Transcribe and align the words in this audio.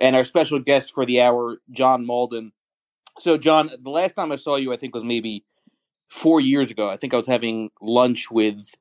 and 0.01 0.15
our 0.15 0.25
special 0.25 0.61
guest 0.61 0.95
for 0.95 1.05
the 1.05 1.21
hour, 1.21 1.57
John 1.73 2.07
Mauldin. 2.07 2.53
So, 3.19 3.37
John, 3.37 3.71
the 3.83 3.91
last 3.91 4.13
time 4.13 4.31
I 4.31 4.37
saw 4.37 4.55
you, 4.55 4.73
I 4.73 4.77
think 4.77 4.95
was 4.95 5.03
maybe 5.03 5.45
four 6.07 6.41
years 6.41 6.71
ago. 6.71 6.89
I 6.89 6.97
think 6.97 7.13
I 7.13 7.17
was 7.17 7.27
having 7.27 7.71
lunch 7.83 8.31
with 8.31 8.73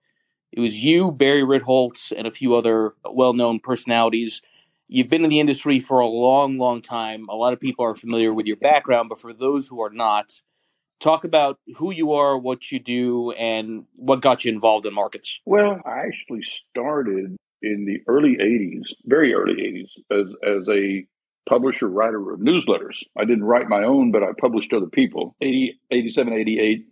it 0.51 0.59
was 0.59 0.83
you, 0.83 1.11
Barry 1.11 1.41
Ritholtz, 1.41 2.13
and 2.15 2.27
a 2.27 2.31
few 2.31 2.55
other 2.55 2.93
well-known 3.03 3.59
personalities. 3.59 4.43
You've 4.87 5.09
been 5.09 5.23
in 5.23 5.31
the 5.31 5.39
industry 5.39 5.79
for 5.79 6.01
a 6.01 6.07
long, 6.07 6.59
long 6.59 6.83
time. 6.83 7.27
A 7.27 7.35
lot 7.35 7.53
of 7.53 7.59
people 7.59 7.85
are 7.85 7.95
familiar 7.95 8.35
with 8.35 8.45
your 8.45 8.57
background, 8.57 9.09
but 9.09 9.19
for 9.19 9.33
those 9.33 9.67
who 9.67 9.81
are 9.81 9.89
not, 9.89 10.39
talk 10.99 11.23
about 11.23 11.59
who 11.77 11.91
you 11.91 12.13
are, 12.13 12.37
what 12.37 12.71
you 12.71 12.79
do, 12.79 13.31
and 13.31 13.85
what 13.95 14.21
got 14.21 14.45
you 14.45 14.51
involved 14.51 14.85
in 14.85 14.93
markets. 14.93 15.39
Well, 15.45 15.81
I 15.85 16.05
actually 16.07 16.43
started 16.43 17.37
in 17.61 17.85
the 17.85 18.01
early 18.07 18.37
80s, 18.37 18.93
very 19.05 19.33
early 19.33 19.55
80s, 19.55 19.99
as, 20.11 20.27
as 20.45 20.67
a 20.69 21.05
publisher 21.47 21.87
writer 21.87 22.31
of 22.31 22.39
newsletters. 22.39 23.03
I 23.17 23.25
didn't 23.25 23.43
write 23.43 23.69
my 23.69 23.83
own, 23.83 24.11
but 24.11 24.23
I 24.23 24.29
published 24.39 24.73
other 24.73 24.87
people. 24.87 25.35
80, 25.41 25.79
87, 25.91 26.33
88, 26.33 26.85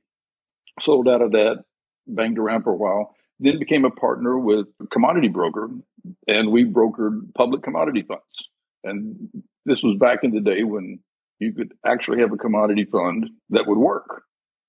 sold 0.79 1.07
out 1.07 1.21
of 1.21 1.31
that, 1.31 1.63
banged 2.07 2.39
around 2.39 2.63
for 2.63 2.71
a 2.71 2.77
while, 2.77 3.15
then 3.39 3.59
became 3.59 3.85
a 3.85 3.91
partner 3.91 4.37
with 4.37 4.67
a 4.81 4.87
commodity 4.87 5.27
broker, 5.27 5.69
and 6.27 6.51
we 6.51 6.65
brokered 6.65 7.33
public 7.33 7.63
commodity 7.63 8.03
funds. 8.03 8.49
And 8.83 9.29
this 9.65 9.81
was 9.81 9.97
back 9.97 10.19
in 10.23 10.31
the 10.31 10.41
day 10.41 10.63
when 10.63 10.99
you 11.39 11.53
could 11.53 11.73
actually 11.85 12.19
have 12.19 12.31
a 12.31 12.37
commodity 12.37 12.85
fund 12.85 13.29
that 13.49 13.67
would 13.67 13.77
work. 13.77 14.23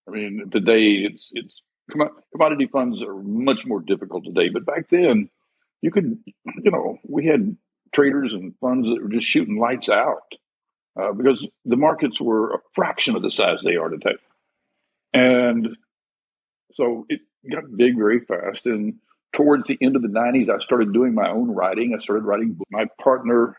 I 0.09 0.13
mean, 0.13 0.51
today 0.51 1.09
it's 1.09 1.31
it's 1.33 1.61
commodity 2.33 2.67
funds 2.67 3.03
are 3.03 3.15
much 3.23 3.65
more 3.67 3.81
difficult 3.81 4.25
today, 4.25 4.49
but 4.49 4.67
back 4.67 4.89
then 4.91 5.29
you 5.83 5.91
could, 5.91 6.19
you 6.63 6.71
know, 6.71 6.99
we 7.07 7.27
had 7.27 7.57
traders 7.93 8.33
and 8.33 8.55
funds 8.61 8.89
that 8.89 9.03
were 9.03 9.09
just 9.09 9.27
shooting 9.27 9.59
lights 9.59 9.89
out 9.89 10.23
uh, 11.01 11.13
because 11.13 11.47
the 11.65 11.77
markets 11.77 12.21
were 12.21 12.55
a 12.55 12.59
fraction 12.75 13.17
of 13.17 13.23
the 13.23 13.31
size 13.31 13.63
they 13.63 13.77
are 13.77 13.89
today, 13.89 14.17
and 15.13 15.69
so 16.75 17.07
it 17.09 17.21
got 17.51 17.65
big 17.77 17.97
very 17.97 18.21
fast. 18.21 18.67
And 18.67 18.95
towards 19.33 19.67
the 19.67 19.79
end 19.81 19.97
of 19.97 20.03
the 20.03 20.09
'90s, 20.09 20.51
I 20.51 20.59
started 20.59 20.93
doing 20.93 21.15
my 21.15 21.31
own 21.31 21.51
writing. 21.51 21.95
I 21.95 22.03
started 22.03 22.25
writing. 22.25 22.59
My 22.71 22.87
partner 23.01 23.57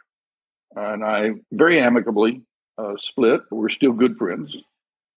and 0.76 1.04
I 1.04 1.32
very 1.52 1.80
amicably 1.80 2.42
uh, 2.78 2.96
split. 2.98 3.42
We're 3.52 3.70
still 3.70 3.94
good 3.94 4.18
friends, 4.18 4.56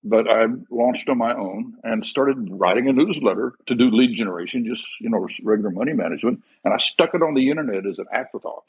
but 0.05 0.29
I 0.29 0.47
launched 0.71 1.09
on 1.09 1.19
my 1.19 1.35
own 1.35 1.75
and 1.83 2.07
started 2.07 2.49
writing 2.51 2.89
a 2.89 2.93
newsletter 2.93 3.53
to 3.67 3.75
do 3.75 3.91
lead 3.91 4.17
generation, 4.17 4.67
just 4.67 4.85
you 5.01 5.11
know 5.11 5.27
regular 5.43 5.71
money 5.71 5.93
management, 5.93 6.43
and 6.65 6.75
I 6.75 6.79
stuck 6.79 7.15
it 7.15 7.23
on 7.23 7.35
the 7.35 7.51
internet 7.51 7.87
as 7.87 7.99
an 7.99 8.07
afterthought. 8.13 8.69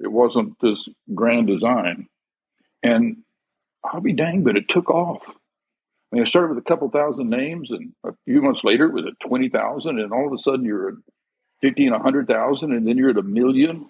It 0.00 0.10
wasn't 0.10 0.58
this 0.60 0.88
grand 1.14 1.46
design, 1.46 2.08
and 2.82 3.18
I'll 3.84 4.00
be 4.00 4.12
dang, 4.12 4.42
but 4.42 4.56
it 4.56 4.68
took 4.68 4.90
off. 4.90 5.22
I 5.28 6.16
mean, 6.16 6.24
I 6.24 6.28
started 6.28 6.54
with 6.54 6.58
a 6.58 6.68
couple 6.68 6.90
thousand 6.90 7.30
names, 7.30 7.70
and 7.70 7.92
a 8.04 8.12
few 8.24 8.42
months 8.42 8.64
later, 8.64 8.86
it 8.86 8.92
was 8.92 9.06
at 9.06 9.20
twenty 9.20 9.48
thousand, 9.48 10.00
and 10.00 10.12
all 10.12 10.26
of 10.26 10.32
a 10.32 10.38
sudden, 10.38 10.64
you're 10.64 10.88
at 10.88 10.94
fifty 11.60 11.86
and 11.86 11.94
a 11.94 12.00
hundred 12.00 12.26
thousand, 12.26 12.72
and 12.72 12.86
then 12.86 12.96
you're 12.96 13.10
at 13.10 13.18
a 13.18 13.22
million. 13.22 13.88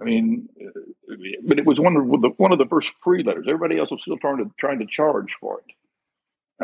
I 0.00 0.04
mean, 0.04 0.48
but 1.44 1.58
it 1.58 1.66
was 1.66 1.78
one 1.78 1.96
of 1.96 2.22
the 2.22 2.30
one 2.36 2.52
of 2.52 2.58
the 2.58 2.66
first 2.66 2.94
free 3.02 3.22
letters. 3.22 3.46
Everybody 3.48 3.78
else 3.78 3.90
was 3.90 4.02
still 4.02 4.16
trying 4.16 4.38
to 4.38 4.50
trying 4.58 4.78
to 4.78 4.86
charge 4.86 5.36
for 5.40 5.60
it, 5.60 5.74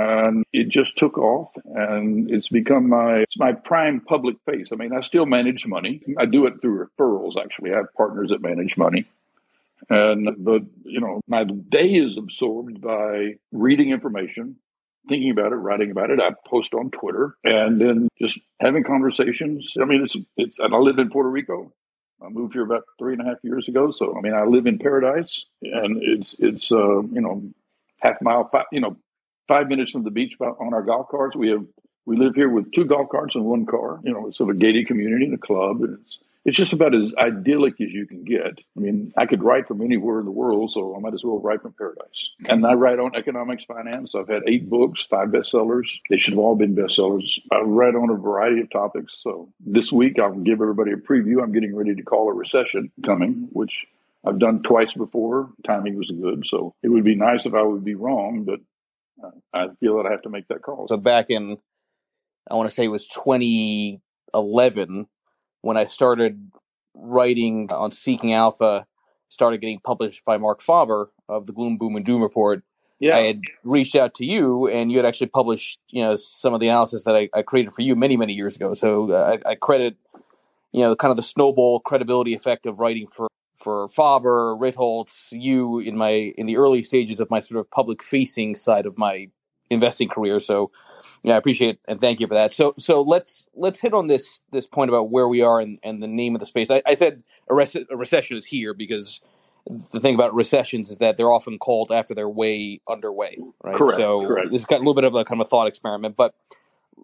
and 0.00 0.44
it 0.52 0.68
just 0.68 0.96
took 0.96 1.18
off. 1.18 1.50
And 1.64 2.30
it's 2.30 2.48
become 2.48 2.88
my 2.88 3.16
it's 3.16 3.38
my 3.38 3.52
prime 3.52 4.00
public 4.00 4.36
face. 4.46 4.68
I 4.72 4.76
mean, 4.76 4.94
I 4.94 5.02
still 5.02 5.26
manage 5.26 5.66
money. 5.66 6.02
I 6.18 6.24
do 6.26 6.46
it 6.46 6.60
through 6.60 6.86
referrals. 6.86 7.36
Actually, 7.36 7.72
I 7.72 7.76
have 7.76 7.94
partners 7.94 8.30
that 8.30 8.40
manage 8.40 8.78
money, 8.78 9.06
and 9.90 10.28
but 10.38 10.62
you 10.84 11.00
know, 11.00 11.20
my 11.28 11.44
day 11.44 11.88
is 11.88 12.16
absorbed 12.16 12.80
by 12.80 13.34
reading 13.52 13.90
information, 13.90 14.56
thinking 15.10 15.30
about 15.30 15.52
it, 15.52 15.56
writing 15.56 15.90
about 15.90 16.10
it. 16.10 16.20
I 16.20 16.30
post 16.46 16.72
on 16.72 16.90
Twitter, 16.90 17.34
and 17.44 17.78
then 17.80 18.08
just 18.18 18.38
having 18.60 18.82
conversations. 18.82 19.74
I 19.80 19.84
mean, 19.84 20.04
it's 20.04 20.16
it's 20.38 20.58
and 20.58 20.74
I 20.74 20.78
live 20.78 20.98
in 20.98 21.10
Puerto 21.10 21.28
Rico. 21.28 21.72
I 22.22 22.28
moved 22.28 22.54
here 22.54 22.62
about 22.62 22.84
three 22.98 23.12
and 23.12 23.22
a 23.22 23.24
half 23.24 23.38
years 23.42 23.68
ago. 23.68 23.90
So, 23.90 24.16
I 24.16 24.20
mean, 24.20 24.34
I 24.34 24.44
live 24.44 24.66
in 24.66 24.78
paradise 24.78 25.44
and 25.62 26.02
it's, 26.02 26.34
it's, 26.38 26.72
uh, 26.72 27.02
you 27.02 27.20
know, 27.20 27.42
half 28.00 28.20
mile, 28.22 28.48
five, 28.50 28.66
you 28.72 28.80
know, 28.80 28.96
five 29.48 29.68
minutes 29.68 29.92
from 29.92 30.04
the 30.04 30.10
beach 30.10 30.36
on 30.40 30.74
our 30.74 30.82
golf 30.82 31.08
carts. 31.08 31.36
We 31.36 31.50
have, 31.50 31.64
we 32.06 32.16
live 32.16 32.34
here 32.34 32.48
with 32.48 32.72
two 32.72 32.84
golf 32.84 33.08
carts 33.10 33.34
and 33.34 33.44
one 33.44 33.66
car, 33.66 34.00
you 34.02 34.12
know, 34.12 34.28
it's 34.28 34.38
sort 34.38 34.50
of 34.50 34.56
a 34.56 34.58
gated 34.58 34.86
community 34.86 35.26
and 35.26 35.34
a 35.34 35.38
club. 35.38 35.82
And 35.82 35.98
it's, 36.00 36.18
it's 36.46 36.56
just 36.56 36.72
about 36.72 36.94
as 36.94 37.12
idyllic 37.18 37.80
as 37.80 37.92
you 37.92 38.06
can 38.06 38.22
get. 38.22 38.60
I 38.76 38.80
mean, 38.80 39.12
I 39.16 39.26
could 39.26 39.42
write 39.42 39.66
from 39.66 39.82
anywhere 39.82 40.20
in 40.20 40.26
the 40.26 40.30
world, 40.30 40.70
so 40.70 40.94
I 40.96 41.00
might 41.00 41.12
as 41.12 41.24
well 41.24 41.40
write 41.40 41.60
from 41.60 41.72
paradise. 41.72 42.30
And 42.48 42.64
I 42.64 42.74
write 42.74 43.00
on 43.00 43.16
economics, 43.16 43.64
finance. 43.64 44.14
I've 44.14 44.28
had 44.28 44.44
eight 44.46 44.70
books, 44.70 45.04
five 45.04 45.30
bestsellers. 45.30 45.98
They 46.08 46.18
should 46.18 46.34
have 46.34 46.38
all 46.38 46.54
been 46.54 46.76
bestsellers. 46.76 47.40
I 47.50 47.62
write 47.62 47.96
on 47.96 48.10
a 48.10 48.14
variety 48.14 48.60
of 48.60 48.70
topics. 48.70 49.12
So 49.22 49.52
this 49.58 49.90
week, 49.90 50.20
I'll 50.20 50.34
give 50.34 50.60
everybody 50.60 50.92
a 50.92 50.96
preview. 50.96 51.42
I'm 51.42 51.50
getting 51.50 51.74
ready 51.74 51.96
to 51.96 52.02
call 52.02 52.30
a 52.30 52.32
recession 52.32 52.92
coming, 53.04 53.48
which 53.50 53.88
I've 54.24 54.38
done 54.38 54.62
twice 54.62 54.92
before. 54.92 55.50
Timing 55.66 55.96
was 55.96 56.12
good, 56.12 56.46
so 56.46 56.76
it 56.80 56.90
would 56.90 57.04
be 57.04 57.16
nice 57.16 57.44
if 57.44 57.54
I 57.54 57.62
would 57.62 57.84
be 57.84 57.96
wrong, 57.96 58.44
but 58.44 58.60
uh, 59.20 59.32
I 59.52 59.66
feel 59.80 59.96
that 59.96 60.06
I 60.06 60.12
have 60.12 60.22
to 60.22 60.30
make 60.30 60.46
that 60.46 60.62
call. 60.62 60.86
So 60.88 60.96
back 60.96 61.26
in, 61.28 61.58
I 62.48 62.54
want 62.54 62.68
to 62.68 62.74
say 62.74 62.84
it 62.84 62.88
was 62.88 63.08
2011 63.08 65.08
when 65.66 65.76
I 65.76 65.86
started 65.86 66.52
writing 66.94 67.72
on 67.72 67.90
Seeking 67.90 68.32
Alpha, 68.32 68.86
started 69.28 69.60
getting 69.60 69.80
published 69.80 70.24
by 70.24 70.36
Marc 70.36 70.62
Faber 70.62 71.10
of 71.28 71.46
the 71.46 71.52
Gloom, 71.52 71.76
Boom, 71.76 71.96
and 71.96 72.04
Doom 72.04 72.22
Report. 72.22 72.62
Yeah. 73.00 73.16
I 73.16 73.22
had 73.22 73.40
reached 73.64 73.96
out 73.96 74.14
to 74.14 74.24
you, 74.24 74.68
and 74.68 74.92
you 74.92 74.98
had 74.98 75.04
actually 75.04 75.26
published, 75.26 75.80
you 75.88 76.02
know, 76.02 76.14
some 76.14 76.54
of 76.54 76.60
the 76.60 76.68
analysis 76.68 77.02
that 77.02 77.16
I, 77.16 77.28
I 77.34 77.42
created 77.42 77.72
for 77.72 77.82
you 77.82 77.96
many, 77.96 78.16
many 78.16 78.32
years 78.32 78.54
ago. 78.54 78.74
So 78.74 79.10
uh, 79.10 79.38
I, 79.44 79.50
I, 79.50 79.54
credit, 79.56 79.96
you 80.70 80.82
know, 80.82 80.94
kind 80.94 81.10
of 81.10 81.16
the 81.16 81.24
snowball 81.24 81.80
credibility 81.80 82.32
effect 82.32 82.66
of 82.66 82.78
writing 82.78 83.08
for 83.08 83.28
for 83.56 83.88
Faber, 83.88 84.54
Ritholtz, 84.54 85.32
you 85.32 85.80
in 85.80 85.96
my 85.96 86.10
in 86.38 86.46
the 86.46 86.58
early 86.58 86.84
stages 86.84 87.20
of 87.20 87.30
my 87.30 87.40
sort 87.40 87.58
of 87.58 87.70
public 87.70 88.02
facing 88.02 88.54
side 88.54 88.86
of 88.86 88.98
my 88.98 89.30
investing 89.70 90.08
career. 90.08 90.40
So 90.40 90.70
yeah, 91.22 91.34
I 91.34 91.38
appreciate 91.38 91.70
it 91.70 91.80
and 91.88 92.00
thank 92.00 92.20
you 92.20 92.26
for 92.26 92.34
that. 92.34 92.52
So 92.52 92.74
so 92.78 93.02
let's 93.02 93.48
let's 93.54 93.80
hit 93.80 93.94
on 93.94 94.06
this 94.06 94.40
this 94.52 94.66
point 94.66 94.90
about 94.90 95.10
where 95.10 95.28
we 95.28 95.42
are 95.42 95.60
and, 95.60 95.78
and 95.82 96.02
the 96.02 96.06
name 96.06 96.34
of 96.34 96.40
the 96.40 96.46
space. 96.46 96.70
I, 96.70 96.82
I 96.86 96.94
said 96.94 97.22
a, 97.48 97.54
rec- 97.54 97.74
a 97.90 97.96
recession 97.96 98.36
is 98.36 98.44
here 98.44 98.74
because 98.74 99.20
the 99.92 100.00
thing 100.00 100.14
about 100.14 100.34
recessions 100.34 100.90
is 100.90 100.98
that 100.98 101.16
they're 101.16 101.32
often 101.32 101.58
called 101.58 101.90
after 101.90 102.14
they're 102.14 102.28
way 102.28 102.80
underway, 102.88 103.36
right? 103.62 103.76
Correct, 103.76 103.96
so 103.96 104.26
correct. 104.26 104.50
this 104.52 104.60
is 104.60 104.66
got 104.66 104.76
a 104.76 104.78
little 104.78 104.94
bit 104.94 105.04
of 105.04 105.14
a 105.14 105.24
kind 105.24 105.40
of 105.40 105.46
a 105.46 105.48
thought 105.48 105.66
experiment, 105.66 106.16
but 106.16 106.34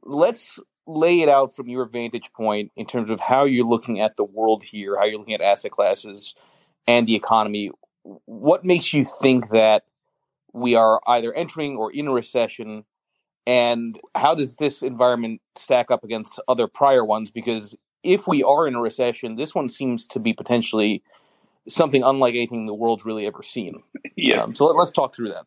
let's 0.05 0.61
lay 0.87 1.21
it 1.21 1.29
out 1.29 1.55
from 1.55 1.69
your 1.69 1.85
vantage 1.85 2.33
point 2.33 2.71
in 2.77 2.87
terms 2.87 3.11
of 3.11 3.21
how 3.21 3.45
you're 3.45 3.67
looking 3.67 4.01
at 4.01 4.17
the 4.17 4.25
world 4.25 4.63
here, 4.63 4.97
how 4.97 5.05
you're 5.05 5.19
looking 5.19 5.35
at 5.35 5.41
asset 5.41 5.71
classes 5.71 6.35
and 6.87 7.07
the 7.07 7.15
economy. 7.15 7.71
What 8.25 8.65
makes 8.65 8.93
you 8.93 9.05
think 9.05 9.51
that 9.51 9.85
we 10.53 10.75
are 10.75 11.01
either 11.07 11.33
entering 11.33 11.77
or 11.77 11.93
in 11.93 12.09
a 12.09 12.13
recession? 12.13 12.85
And 13.47 13.99
how 14.15 14.35
does 14.35 14.57
this 14.57 14.83
environment 14.83 15.41
stack 15.57 15.91
up 15.91 16.05
against 16.05 16.41
other 16.47 16.69
prior 16.69 17.05
ones? 17.05 17.31
Because 17.31 17.77
if 18.03 18.27
we 18.27 18.43
are 18.43 18.67
in 18.67 18.75
a 18.75 18.81
recession, 18.81 19.37
this 19.37 19.55
one 19.55 19.69
seems 19.69 20.07
to 20.09 20.21
be 20.21 20.33
potentially 20.33 21.03
something 21.69 22.03
unlike 22.03 22.35
anything 22.35 22.67
the 22.67 22.75
world's 22.75 23.05
really 23.05 23.27
ever 23.27 23.43
seen. 23.43 23.83
Yeah. 24.15 24.43
Um, 24.43 24.55
so 24.55 24.67
let, 24.67 24.81
us 24.81 24.91
talk 24.91 25.17
through 25.17 25.31
that. 25.31 25.47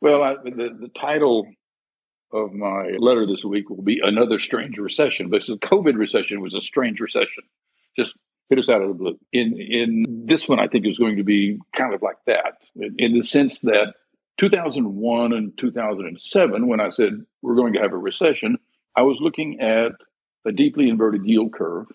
Well, 0.00 0.22
I, 0.22 0.34
the, 0.42 0.76
the 0.80 0.90
title 0.98 1.46
of 2.32 2.52
my 2.52 2.96
letter 2.98 3.26
this 3.26 3.44
week 3.44 3.70
will 3.70 3.82
be 3.82 4.00
Another 4.02 4.38
Strange 4.38 4.78
Recession. 4.78 5.28
But 5.30 5.46
the 5.46 5.56
COVID 5.56 5.96
recession 5.96 6.40
was 6.40 6.54
a 6.54 6.60
strange 6.60 7.00
recession. 7.00 7.44
Just 7.96 8.14
hit 8.48 8.58
us 8.58 8.68
out 8.68 8.82
of 8.82 8.88
the 8.88 8.94
blue. 8.94 9.18
In, 9.32 9.60
in 9.60 10.24
this 10.26 10.48
one, 10.48 10.58
I 10.58 10.68
think 10.68 10.86
is 10.86 10.98
going 10.98 11.16
to 11.16 11.22
be 11.22 11.58
kind 11.76 11.94
of 11.94 12.02
like 12.02 12.16
that 12.26 12.62
in, 12.76 12.94
in 12.98 13.12
the 13.12 13.22
sense 13.22 13.60
that 13.60 13.94
2001 14.38 15.32
and 15.32 15.56
2007, 15.58 16.66
when 16.66 16.80
I 16.80 16.90
said 16.90 17.24
we're 17.42 17.56
going 17.56 17.74
to 17.74 17.80
have 17.80 17.92
a 17.92 17.98
recession, 17.98 18.58
I 18.96 19.02
was 19.02 19.20
looking 19.20 19.60
at 19.60 19.92
a 20.46 20.52
deeply 20.52 20.88
inverted 20.88 21.24
yield 21.24 21.52
curve. 21.52 21.86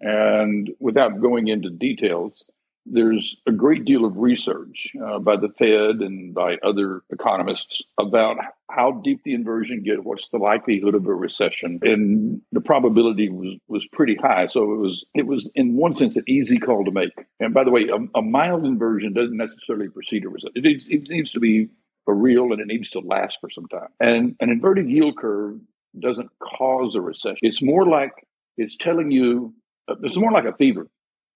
And 0.00 0.70
without 0.80 1.20
going 1.20 1.48
into 1.48 1.70
details, 1.70 2.44
there's 2.86 3.36
a 3.46 3.52
great 3.52 3.84
deal 3.84 4.04
of 4.04 4.16
research 4.16 4.92
uh, 5.04 5.18
by 5.18 5.36
the 5.36 5.50
Fed 5.50 6.00
and 6.00 6.34
by 6.34 6.56
other 6.62 7.02
economists 7.10 7.82
about 7.98 8.38
how 8.70 9.00
deep 9.04 9.20
the 9.24 9.34
inversion 9.34 9.82
get, 9.84 10.02
what's 10.02 10.28
the 10.28 10.38
likelihood 10.38 10.94
of 10.94 11.06
a 11.06 11.14
recession, 11.14 11.78
and 11.82 12.40
the 12.50 12.60
probability 12.60 13.28
was 13.28 13.56
was 13.68 13.86
pretty 13.92 14.16
high. 14.16 14.46
So 14.46 14.72
it 14.72 14.78
was 14.78 15.04
it 15.14 15.26
was 15.26 15.48
in 15.54 15.76
one 15.76 15.94
sense 15.94 16.16
an 16.16 16.24
easy 16.26 16.58
call 16.58 16.84
to 16.84 16.90
make. 16.90 17.12
And 17.38 17.54
by 17.54 17.64
the 17.64 17.70
way, 17.70 17.88
a, 17.88 18.18
a 18.18 18.22
mild 18.22 18.64
inversion 18.64 19.12
doesn't 19.12 19.36
necessarily 19.36 19.88
precede 19.88 20.24
a 20.24 20.28
recession. 20.28 20.52
It 20.56 20.82
it 20.88 21.08
needs 21.08 21.32
to 21.32 21.40
be 21.40 21.68
for 22.04 22.14
real 22.14 22.52
and 22.52 22.60
it 22.60 22.66
needs 22.66 22.90
to 22.90 23.00
last 23.00 23.38
for 23.40 23.50
some 23.50 23.68
time. 23.68 23.88
And 24.00 24.36
an 24.40 24.50
inverted 24.50 24.88
yield 24.88 25.16
curve 25.16 25.60
doesn't 25.98 26.30
cause 26.38 26.94
a 26.94 27.00
recession. 27.00 27.38
It's 27.42 27.62
more 27.62 27.86
like 27.86 28.12
it's 28.56 28.76
telling 28.76 29.10
you, 29.10 29.54
uh, 29.88 29.94
it's 30.02 30.16
more 30.16 30.32
like 30.32 30.44
a 30.44 30.56
fever. 30.56 30.88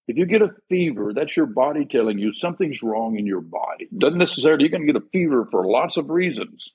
If 0.09 0.17
you 0.17 0.27
get 0.27 0.43
a 0.43 0.55
fever, 0.69 1.13
that's 1.13 1.37
your 1.37 1.47
body 1.47 1.85
telling 1.85 2.19
you 2.19 2.31
something's 2.31 2.83
wrong 2.83 3.19
in 3.19 3.27
your 3.27 3.41
body. 3.41 3.89
Doesn't 3.97 4.19
necessarily, 4.19 4.63
you're 4.63 4.71
going 4.71 4.87
to 4.87 4.93
get 4.93 5.03
a 5.03 5.09
fever 5.13 5.49
for 5.51 5.67
lots 5.67 5.97
of 5.97 6.11
reasons, 6.11 6.73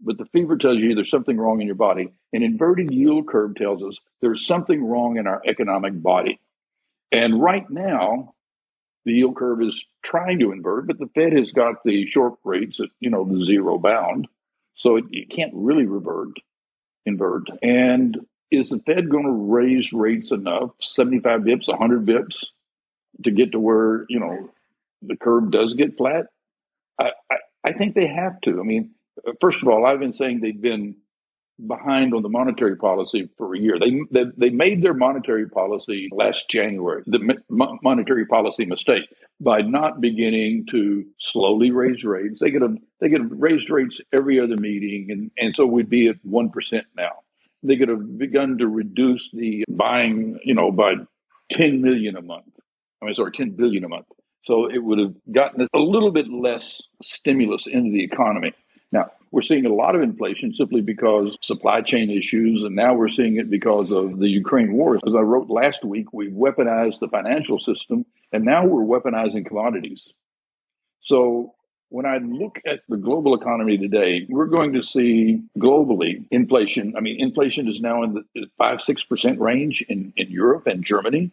but 0.00 0.18
the 0.18 0.26
fever 0.26 0.56
tells 0.56 0.80
you 0.80 0.94
there's 0.94 1.10
something 1.10 1.36
wrong 1.36 1.60
in 1.60 1.66
your 1.68 1.76
body. 1.76 2.12
An 2.32 2.42
inverted 2.42 2.90
yield 2.92 3.28
curve 3.28 3.54
tells 3.54 3.82
us 3.82 3.96
there's 4.20 4.44
something 4.44 4.84
wrong 4.84 5.18
in 5.18 5.26
our 5.28 5.40
economic 5.46 6.00
body. 6.02 6.40
And 7.12 7.40
right 7.40 7.68
now, 7.70 8.33
the 9.04 9.12
yield 9.12 9.36
curve 9.36 9.62
is 9.62 9.84
trying 10.02 10.38
to 10.40 10.52
invert, 10.52 10.86
but 10.86 10.98
the 10.98 11.10
Fed 11.14 11.32
has 11.32 11.52
got 11.52 11.84
the 11.84 12.06
short 12.06 12.34
rates 12.44 12.80
at, 12.80 12.88
you 13.00 13.10
know, 13.10 13.24
the 13.24 13.44
zero 13.44 13.78
bound. 13.78 14.28
So 14.76 14.96
it, 14.96 15.04
it 15.10 15.30
can't 15.30 15.52
really 15.54 15.86
revert 15.86 16.38
invert. 17.06 17.48
And 17.62 18.18
is 18.50 18.70
the 18.70 18.78
Fed 18.78 19.08
going 19.10 19.24
to 19.24 19.52
raise 19.52 19.92
rates 19.92 20.32
enough, 20.32 20.70
75 20.80 21.40
bips, 21.40 21.68
100 21.68 22.06
bips, 22.06 22.46
to 23.22 23.30
get 23.30 23.52
to 23.52 23.60
where, 23.60 24.06
you 24.08 24.20
know, 24.20 24.50
the 25.02 25.16
curve 25.16 25.50
does 25.50 25.74
get 25.74 25.96
flat? 25.96 26.26
I, 26.98 27.10
I, 27.30 27.36
I 27.62 27.72
think 27.72 27.94
they 27.94 28.06
have 28.06 28.40
to. 28.42 28.60
I 28.60 28.62
mean, 28.62 28.92
first 29.40 29.62
of 29.62 29.68
all, 29.68 29.84
I've 29.84 30.00
been 30.00 30.12
saying 30.12 30.40
they've 30.40 30.60
been 30.60 30.96
behind 31.66 32.14
on 32.14 32.22
the 32.22 32.28
monetary 32.28 32.76
policy 32.76 33.28
for 33.38 33.54
a 33.54 33.58
year. 33.58 33.78
They 33.78 34.00
they, 34.10 34.30
they 34.36 34.50
made 34.50 34.82
their 34.82 34.94
monetary 34.94 35.48
policy 35.48 36.08
last 36.12 36.48
January, 36.48 37.02
the 37.06 37.36
monetary 37.48 38.26
policy 38.26 38.64
mistake 38.64 39.04
by 39.40 39.62
not 39.62 40.00
beginning 40.00 40.66
to 40.70 41.04
slowly 41.18 41.70
raise 41.70 42.04
rates. 42.04 42.40
They 42.40 42.50
could 42.50 42.62
have 42.62 42.76
they 43.00 43.08
could 43.08 43.22
have 43.22 43.30
raised 43.32 43.70
rates 43.70 44.00
every 44.12 44.40
other 44.40 44.56
meeting, 44.56 45.10
and 45.10 45.30
and 45.38 45.54
so 45.54 45.66
we'd 45.66 45.90
be 45.90 46.08
at 46.08 46.16
one 46.22 46.50
percent 46.50 46.86
now. 46.96 47.12
They 47.62 47.76
could 47.76 47.88
have 47.88 48.18
begun 48.18 48.58
to 48.58 48.68
reduce 48.68 49.30
the 49.32 49.64
buying, 49.68 50.38
you 50.44 50.54
know, 50.54 50.70
by 50.70 50.94
ten 51.50 51.82
million 51.82 52.16
a 52.16 52.22
month. 52.22 52.50
I 53.00 53.06
mean, 53.06 53.14
sorry, 53.14 53.32
ten 53.32 53.50
billion 53.50 53.84
a 53.84 53.88
month. 53.88 54.06
So 54.44 54.66
it 54.70 54.78
would 54.78 54.98
have 54.98 55.14
gotten 55.32 55.66
a 55.72 55.78
little 55.78 56.12
bit 56.12 56.28
less 56.30 56.82
stimulus 57.02 57.64
into 57.66 57.90
the 57.90 58.04
economy. 58.04 58.52
Now, 58.94 59.10
we're 59.32 59.42
seeing 59.42 59.66
a 59.66 59.74
lot 59.74 59.96
of 59.96 60.02
inflation 60.02 60.54
simply 60.54 60.80
because 60.80 61.36
supply 61.40 61.80
chain 61.80 62.10
issues, 62.10 62.62
and 62.62 62.76
now 62.76 62.94
we're 62.94 63.08
seeing 63.08 63.38
it 63.38 63.50
because 63.50 63.90
of 63.90 64.20
the 64.20 64.28
Ukraine 64.28 64.72
war. 64.72 64.94
As 64.94 65.14
I 65.18 65.20
wrote 65.20 65.50
last 65.50 65.84
week, 65.84 66.12
we 66.12 66.30
weaponized 66.30 67.00
the 67.00 67.08
financial 67.08 67.58
system, 67.58 68.06
and 68.32 68.44
now 68.44 68.64
we're 68.64 68.84
weaponizing 68.84 69.46
commodities. 69.46 70.08
So 71.00 71.54
when 71.88 72.06
I 72.06 72.18
look 72.18 72.60
at 72.64 72.82
the 72.88 72.96
global 72.96 73.34
economy 73.34 73.78
today, 73.78 74.26
we're 74.28 74.46
going 74.46 74.74
to 74.74 74.84
see 74.84 75.42
globally 75.58 76.28
inflation. 76.30 76.94
I 76.96 77.00
mean, 77.00 77.16
inflation 77.18 77.66
is 77.66 77.80
now 77.80 78.04
in 78.04 78.14
the 78.14 78.46
five, 78.56 78.80
six 78.80 79.02
percent 79.02 79.40
range 79.40 79.84
in, 79.88 80.12
in 80.16 80.30
Europe 80.30 80.68
and 80.68 80.84
Germany. 80.84 81.32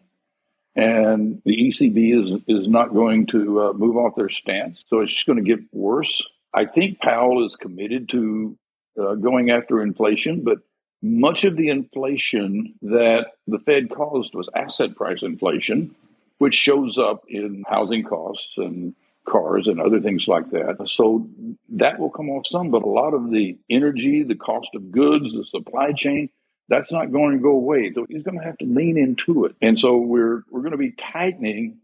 And 0.74 1.40
the 1.44 1.56
ECB 1.56 1.98
is, 2.24 2.40
is 2.48 2.66
not 2.66 2.92
going 2.92 3.26
to 3.28 3.62
uh, 3.62 3.72
move 3.72 3.96
off 3.96 4.16
their 4.16 4.30
stance. 4.30 4.82
So 4.88 4.98
it's 4.98 5.12
just 5.12 5.26
going 5.26 5.44
to 5.44 5.48
get 5.48 5.60
worse. 5.70 6.26
I 6.54 6.66
think 6.66 7.00
Powell 7.00 7.46
is 7.46 7.56
committed 7.56 8.08
to 8.10 8.56
uh, 9.00 9.14
going 9.14 9.50
after 9.50 9.82
inflation, 9.82 10.44
but 10.44 10.58
much 11.02 11.44
of 11.44 11.56
the 11.56 11.68
inflation 11.68 12.74
that 12.82 13.26
the 13.46 13.58
Fed 13.58 13.90
caused 13.90 14.34
was 14.34 14.48
asset 14.54 14.94
price 14.94 15.22
inflation, 15.22 15.94
which 16.38 16.54
shows 16.54 16.98
up 16.98 17.24
in 17.28 17.64
housing 17.66 18.04
costs 18.04 18.54
and 18.56 18.94
cars 19.28 19.66
and 19.66 19.80
other 19.80 20.00
things 20.00 20.26
like 20.28 20.50
that. 20.50 20.76
So 20.86 21.28
that 21.70 21.98
will 21.98 22.10
come 22.10 22.28
off 22.30 22.46
some, 22.46 22.70
but 22.70 22.82
a 22.82 22.88
lot 22.88 23.14
of 23.14 23.30
the 23.30 23.58
energy, 23.70 24.22
the 24.22 24.34
cost 24.34 24.70
of 24.74 24.90
goods, 24.90 25.32
the 25.32 25.44
supply 25.44 25.92
chain, 25.92 26.28
that's 26.68 26.92
not 26.92 27.12
going 27.12 27.36
to 27.36 27.42
go 27.42 27.52
away. 27.52 27.92
So 27.92 28.06
he's 28.08 28.22
going 28.22 28.38
to 28.38 28.44
have 28.44 28.58
to 28.58 28.64
lean 28.64 28.96
into 28.96 29.44
it. 29.44 29.56
And 29.60 29.78
so 29.78 29.98
we're 29.98 30.42
we're 30.50 30.60
going 30.60 30.72
to 30.72 30.78
be 30.78 30.92
tightening 30.92 31.78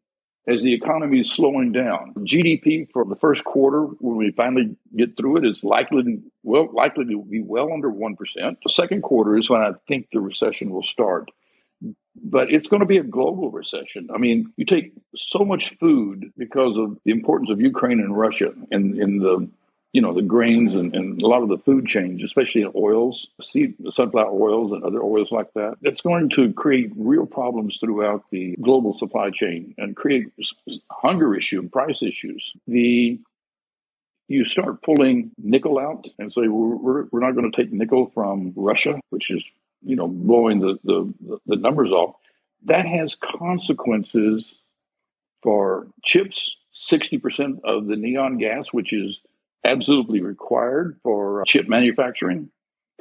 as 0.49 0.62
the 0.62 0.73
economy 0.73 1.21
is 1.21 1.31
slowing 1.31 1.73
down. 1.73 2.15
GDP 2.15 2.91
for 2.91 3.05
the 3.05 3.17
first 3.17 3.45
quarter, 3.45 3.83
when 3.83 4.17
we 4.17 4.31
finally 4.31 4.77
get 4.97 5.17
through 5.17 5.37
it, 5.37 5.45
is 5.45 5.62
likely 5.62 6.03
to, 6.03 6.23
well 6.43 6.69
likely 6.73 7.05
to 7.05 7.23
be 7.23 7.43
well 7.43 7.71
under 7.73 7.91
one 7.91 8.17
percent. 8.17 8.59
The 8.65 8.73
second 8.73 9.03
quarter 9.03 9.37
is 9.37 9.50
when 9.50 9.61
I 9.61 9.73
think 9.87 10.09
the 10.11 10.21
recession 10.21 10.71
will 10.71 10.83
start. 10.83 11.31
But 12.21 12.50
it's 12.50 12.67
going 12.67 12.81
to 12.81 12.87
be 12.87 12.99
a 12.99 13.05
global 13.05 13.50
recession. 13.50 14.09
I 14.12 14.19
mean, 14.19 14.52
you 14.57 14.64
take 14.64 14.93
so 15.14 15.45
much 15.45 15.76
food 15.78 16.33
because 16.37 16.76
of 16.76 16.99
the 17.05 17.12
importance 17.12 17.50
of 17.50 17.61
Ukraine 17.61 18.00
and 18.00 18.17
Russia 18.17 18.52
and 18.73 18.99
in 18.99 19.19
the 19.19 19.49
you 19.92 20.02
know, 20.02 20.12
the 20.12 20.23
grains 20.23 20.75
and, 20.75 20.95
and, 20.95 21.23
a 21.23 21.26
lot 21.26 21.42
of 21.42 21.49
the 21.49 21.59
food 21.59 21.87
chains, 21.87 22.23
especially 22.23 22.62
in 22.62 22.73
oils, 22.75 23.28
seed, 23.42 23.75
sunflower 23.92 24.30
oils 24.30 24.73
and 24.73 24.85
other 24.85 25.02
oils 25.02 25.33
like 25.33 25.52
that, 25.54 25.76
that's 25.80 26.02
going 26.02 26.28
to 26.30 26.52
create 26.52 26.92
real 26.97 27.25
problems 27.25 27.78
throughout 27.80 28.25
the 28.30 28.54
global 28.61 28.92
supply 28.92 29.30
chain 29.30 29.75
and 29.78 29.97
create 29.97 30.26
hunger 30.90 31.35
issue 31.35 31.61
and 31.61 31.73
price 31.73 32.02
issues. 32.02 32.52
The 32.66 33.18
you 34.30 34.45
start 34.45 34.83
pulling 34.83 35.30
nickel 35.38 35.78
out 35.78 36.07
and 36.18 36.30
say 36.30 36.49
we're, 36.49 37.07
we're 37.11 37.21
not 37.21 37.33
going 37.33 37.50
to 37.50 37.57
take 37.57 37.73
nickel 37.73 38.11
from 38.12 38.52
Russia, 38.54 39.00
which 39.09 39.30
is 39.30 39.42
you 39.83 39.97
know 39.97 40.07
blowing 40.07 40.61
the, 40.61 40.78
the, 40.85 41.40
the 41.47 41.57
numbers 41.57 41.90
off. 41.90 42.16
That 42.66 42.85
has 42.87 43.16
consequences 43.16 44.54
for 45.42 45.87
chips. 46.04 46.54
Sixty 46.75 47.18
percent 47.18 47.61
of 47.64 47.87
the 47.87 47.97
neon 47.97 48.38
gas, 48.38 48.66
which 48.71 48.92
is 48.92 49.18
absolutely 49.65 50.23
required 50.23 50.99
for 51.03 51.45
chip 51.47 51.69
manufacturing 51.69 52.50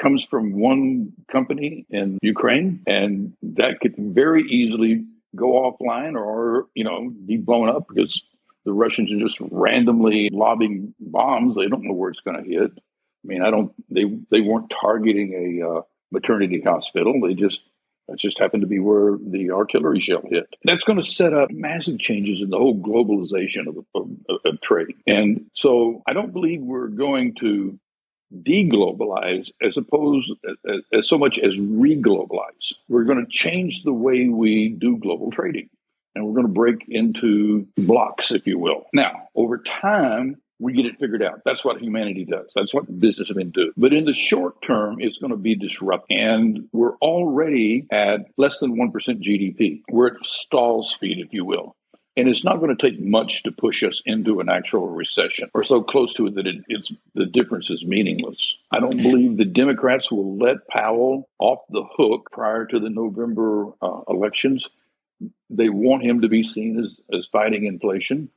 comes 0.01 0.23
from 0.25 0.59
one 0.59 1.13
company 1.31 1.85
in 1.89 2.19
Ukraine, 2.21 2.83
and 2.85 3.33
that 3.41 3.79
could 3.81 3.95
very 3.97 4.43
easily 4.43 5.05
go 5.35 5.47
offline 5.71 6.15
or, 6.15 6.67
you 6.73 6.83
know, 6.83 7.09
be 7.09 7.37
blown 7.37 7.69
up 7.69 7.87
because 7.87 8.21
the 8.65 8.73
Russians 8.73 9.11
are 9.11 9.19
just 9.19 9.37
randomly 9.51 10.29
lobbing 10.31 10.93
bombs. 10.99 11.55
They 11.55 11.67
don't 11.67 11.83
know 11.83 11.93
where 11.93 12.11
it's 12.11 12.19
going 12.19 12.43
to 12.43 12.49
hit. 12.49 12.71
I 12.75 13.27
mean, 13.27 13.41
I 13.41 13.49
don't. 13.49 13.73
They 13.89 14.03
they 14.29 14.41
weren't 14.41 14.71
targeting 14.81 15.61
a 15.61 15.67
uh, 15.67 15.81
maternity 16.11 16.61
hospital. 16.61 17.19
They 17.21 17.33
just 17.33 17.59
that 18.07 18.19
just 18.19 18.39
happened 18.39 18.61
to 18.61 18.67
be 18.67 18.79
where 18.79 19.17
the 19.17 19.51
artillery 19.51 19.99
shell 19.99 20.21
hit. 20.29 20.47
That's 20.63 20.83
going 20.83 21.01
to 21.01 21.09
set 21.09 21.33
up 21.33 21.51
massive 21.51 21.99
changes 21.99 22.41
in 22.41 22.49
the 22.49 22.57
whole 22.57 22.79
globalization 22.79 23.67
of, 23.67 23.77
of, 23.93 24.06
trade. 24.61 24.95
And 25.05 25.45
so 25.53 26.01
I 26.07 26.13
don't 26.13 26.33
believe 26.33 26.61
we're 26.61 26.87
going 26.87 27.35
to 27.39 27.77
deglobalize 28.43 29.49
as 29.61 29.77
opposed 29.77 30.31
as, 30.67 30.81
as 30.93 31.07
so 31.07 31.17
much 31.17 31.39
as 31.39 31.57
reglobalize. 31.57 32.73
We're 32.89 33.05
going 33.05 33.25
to 33.25 33.31
change 33.31 33.83
the 33.83 33.93
way 33.93 34.27
we 34.27 34.69
do 34.69 34.97
global 34.97 35.31
trading 35.31 35.69
and 36.17 36.25
we're 36.25 36.33
going 36.33 36.47
to 36.47 36.53
break 36.53 36.85
into 36.89 37.67
blocks, 37.77 38.31
if 38.31 38.47
you 38.47 38.57
will. 38.57 38.87
Now, 38.91 39.29
over 39.35 39.59
time, 39.59 40.37
we 40.59 40.73
get 40.73 40.87
it 40.87 40.99
figured 40.99 41.21
out. 41.21 41.41
That's 41.45 41.63
what 41.63 41.79
humanity 41.79 42.25
does. 42.25 42.51
That's 42.55 42.73
what 42.73 42.99
businessmen 42.99 43.51
do. 43.51 43.71
But 43.77 43.93
in 43.93 44.05
the 44.05 44.13
short 44.13 44.61
term, 44.63 44.97
it's 44.99 45.17
going 45.17 45.31
to 45.31 45.37
be 45.37 45.55
disruptive. 45.55 46.17
And 46.17 46.67
we're 46.73 46.95
already 46.97 47.85
at 47.91 48.21
less 48.37 48.57
than 48.57 48.75
1% 48.75 48.91
GDP. 48.91 49.81
We're 49.91 50.15
at 50.15 50.25
stall 50.25 50.83
speed, 50.83 51.19
if 51.19 51.33
you 51.33 51.45
will. 51.45 51.75
And 52.17 52.27
it's 52.27 52.43
not 52.43 52.59
going 52.59 52.75
to 52.75 52.89
take 52.89 52.99
much 52.99 53.43
to 53.43 53.51
push 53.51 53.83
us 53.83 54.01
into 54.03 54.39
an 54.39 54.49
actual 54.49 54.89
recession 54.89 55.51
or 55.53 55.63
so 55.63 55.83
close 55.83 56.15
to 56.15 56.25
it 56.25 56.35
that 56.35 56.47
it, 56.47 56.65
it's 56.67 56.91
the 57.13 57.27
difference 57.27 57.69
is 57.69 57.85
meaningless. 57.85 58.57
I 58.71 58.79
don't 58.79 58.97
believe 58.97 59.37
the 59.37 59.45
Democrats 59.45 60.11
will 60.11 60.35
let 60.39 60.67
Powell 60.67 61.29
off 61.37 61.59
the 61.69 61.83
hook 61.95 62.31
prior 62.31 62.65
to 62.65 62.79
the 62.79 62.89
November 62.89 63.67
uh, 63.83 64.01
elections. 64.09 64.67
They 65.51 65.69
want 65.69 66.03
him 66.03 66.21
to 66.21 66.27
be 66.27 66.41
seen 66.41 66.83
as, 66.83 66.99
as 67.15 67.27
fighting 67.27 67.65
inflation. 67.65 68.31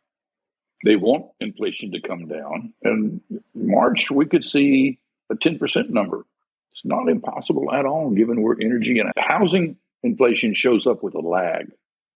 They 0.85 0.97
want 0.97 1.31
inflation 1.41 1.93
to 1.93 2.03
come 2.03 2.29
down. 2.29 2.75
And 2.83 3.23
March, 3.55 4.11
we 4.11 4.27
could 4.27 4.45
see 4.45 4.99
a 5.31 5.37
10% 5.37 5.89
number. 5.89 6.27
It's 6.73 6.85
not 6.85 7.09
impossible 7.09 7.73
at 7.73 7.87
all, 7.87 8.11
given 8.11 8.43
where 8.43 8.57
energy 8.61 8.99
and 8.99 9.11
housing 9.17 9.79
inflation 10.03 10.53
shows 10.53 10.87
up 10.87 11.03
with 11.03 11.15
a 11.15 11.21
lag 11.21 11.73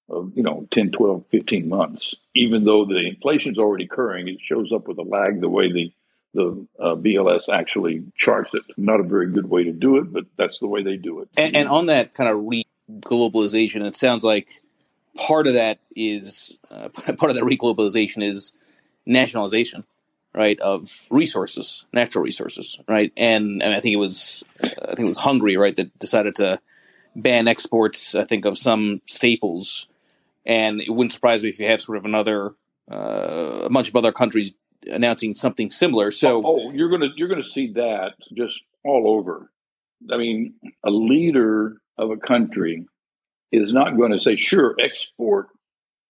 of 0.08 0.32
you 0.34 0.42
know 0.42 0.66
10 0.73 0.90
12 0.90 1.25
15 1.30 1.68
months 1.68 2.14
even 2.34 2.64
though 2.64 2.84
the 2.84 2.99
inflation 2.99 3.52
is 3.52 3.58
already 3.58 3.84
occurring 3.84 4.28
it 4.28 4.38
shows 4.40 4.70
up 4.70 4.87
with 4.87 4.99
a 4.99 5.02
lag 5.02 5.40
the 5.40 5.49
way 5.49 5.73
the 5.73 5.92
the 6.34 6.66
uh, 6.78 6.96
BLS 6.96 7.49
actually 7.49 8.04
charts 8.16 8.52
it. 8.54 8.62
Not 8.76 9.00
a 9.00 9.04
very 9.04 9.30
good 9.30 9.49
way 9.49 9.64
to 9.64 9.73
do 9.73 9.96
it, 9.99 10.12
but 10.12 10.25
that's 10.37 10.58
the 10.58 10.66
way 10.66 10.82
they 10.82 10.96
do 10.96 11.20
it. 11.20 11.28
And, 11.38 11.56
and 11.56 11.68
on 11.68 11.87
that 11.87 12.12
kind 12.12 12.28
of 12.28 12.44
re-globalization, 12.44 13.87
it 13.87 13.94
sounds 13.94 14.25
like 14.25 14.62
part 15.14 15.46
of 15.46 15.54
that 15.54 15.78
is 15.96 16.58
uh, 16.70 16.88
part 17.16 17.30
of 17.30 17.37
that 17.37 17.44
re-globalization 17.44 18.23
is 18.23 18.52
nationalization, 19.06 19.84
right, 20.34 20.58
of 20.61 21.06
resources, 21.08 21.87
natural 21.92 22.25
resources, 22.25 22.78
right, 22.88 23.12
and, 23.16 23.62
and 23.62 23.73
I 23.73 23.80
think 23.80 23.94
it 23.94 23.99
was 23.99 24.42
I 24.61 24.94
think 24.94 25.06
it 25.06 25.08
was 25.08 25.18
Hungary, 25.18 25.56
right, 25.56 25.76
that 25.76 25.99
decided 25.99 26.37
to 26.37 26.61
ban 27.14 27.46
exports. 27.46 28.16
I 28.16 28.25
think 28.25 28.44
of 28.44 28.58
some 28.58 29.00
staples 29.06 29.87
and 30.46 30.80
it 30.80 30.90
wouldn't 30.90 31.12
surprise 31.12 31.42
me 31.42 31.48
if 31.48 31.58
you 31.58 31.66
have 31.66 31.80
sort 31.80 31.98
of 31.98 32.04
another 32.04 32.54
uh, 32.90 33.62
a 33.64 33.70
bunch 33.70 33.88
of 33.88 33.96
other 33.96 34.12
countries 34.12 34.52
announcing 34.86 35.34
something 35.34 35.70
similar. 35.70 36.10
So, 36.10 36.42
oh, 36.44 36.60
oh, 36.68 36.70
you're 36.72 36.90
gonna 36.90 37.10
you're 37.16 37.28
gonna 37.28 37.44
see 37.44 37.72
that 37.72 38.14
just 38.34 38.62
all 38.84 39.08
over. 39.08 39.50
I 40.12 40.18
mean, 40.18 40.54
a 40.84 40.90
leader 40.90 41.78
of 41.96 42.10
a 42.10 42.16
country 42.16 42.86
is 43.52 43.72
not 43.72 43.96
going 43.96 44.12
to 44.12 44.20
say, 44.20 44.36
"Sure, 44.36 44.74
export 44.78 45.48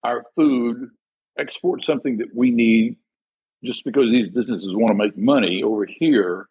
our 0.03 0.25
food, 0.35 0.91
export 1.39 1.85
something 1.85 2.19
that 2.19 2.35
we 2.35 2.51
need." 2.51 2.97
Just 3.63 3.85
because 3.85 4.11
these 4.11 4.29
businesses 4.29 4.75
want 4.75 4.91
to 4.91 4.95
make 4.95 5.17
money 5.17 5.63
over 5.63 5.87
here, 5.87 6.49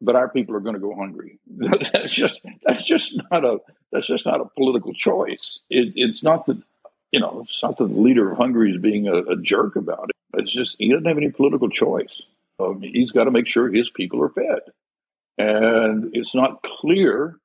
but 0.00 0.14
our 0.14 0.28
people 0.28 0.54
are 0.54 0.60
going 0.60 0.74
to 0.74 0.80
go 0.80 0.94
hungry. 0.94 1.40
that's 1.48 2.12
just 2.12 2.38
that's 2.64 2.84
just 2.84 3.20
not 3.30 3.44
a 3.44 3.58
that's 3.90 4.06
just 4.06 4.26
not 4.26 4.40
a 4.40 4.44
political 4.56 4.92
choice. 4.92 5.58
It, 5.70 5.94
it's 5.96 6.22
not 6.22 6.46
that 6.46 6.62
you 7.12 7.20
know, 7.20 7.42
it's 7.44 7.62
not 7.62 7.76
that 7.76 7.88
the 7.88 8.00
leader 8.00 8.32
of 8.32 8.38
Hungary 8.38 8.72
is 8.72 8.80
being 8.80 9.06
a, 9.06 9.16
a 9.16 9.36
jerk 9.36 9.76
about 9.76 10.08
it. 10.08 10.40
It's 10.40 10.52
just 10.52 10.76
he 10.78 10.90
doesn't 10.90 11.04
have 11.04 11.18
any 11.18 11.30
political 11.30 11.68
choice. 11.68 12.22
Um, 12.58 12.80
he's 12.80 13.10
got 13.10 13.24
to 13.24 13.30
make 13.30 13.46
sure 13.46 13.68
his 13.68 13.90
people 13.90 14.22
are 14.22 14.30
fed. 14.30 14.60
And 15.38 16.10
it's 16.14 16.34
not 16.34 16.62
clear, 16.62 17.36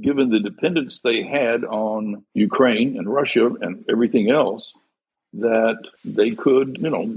given 0.00 0.30
the 0.30 0.40
dependence 0.40 1.00
they 1.00 1.22
had 1.22 1.64
on 1.64 2.24
Ukraine 2.34 2.96
and 2.98 3.12
Russia 3.12 3.46
and 3.60 3.84
everything 3.88 4.30
else, 4.30 4.74
that 5.34 5.78
they 6.04 6.32
could, 6.32 6.78
you 6.80 6.90
know, 6.90 7.16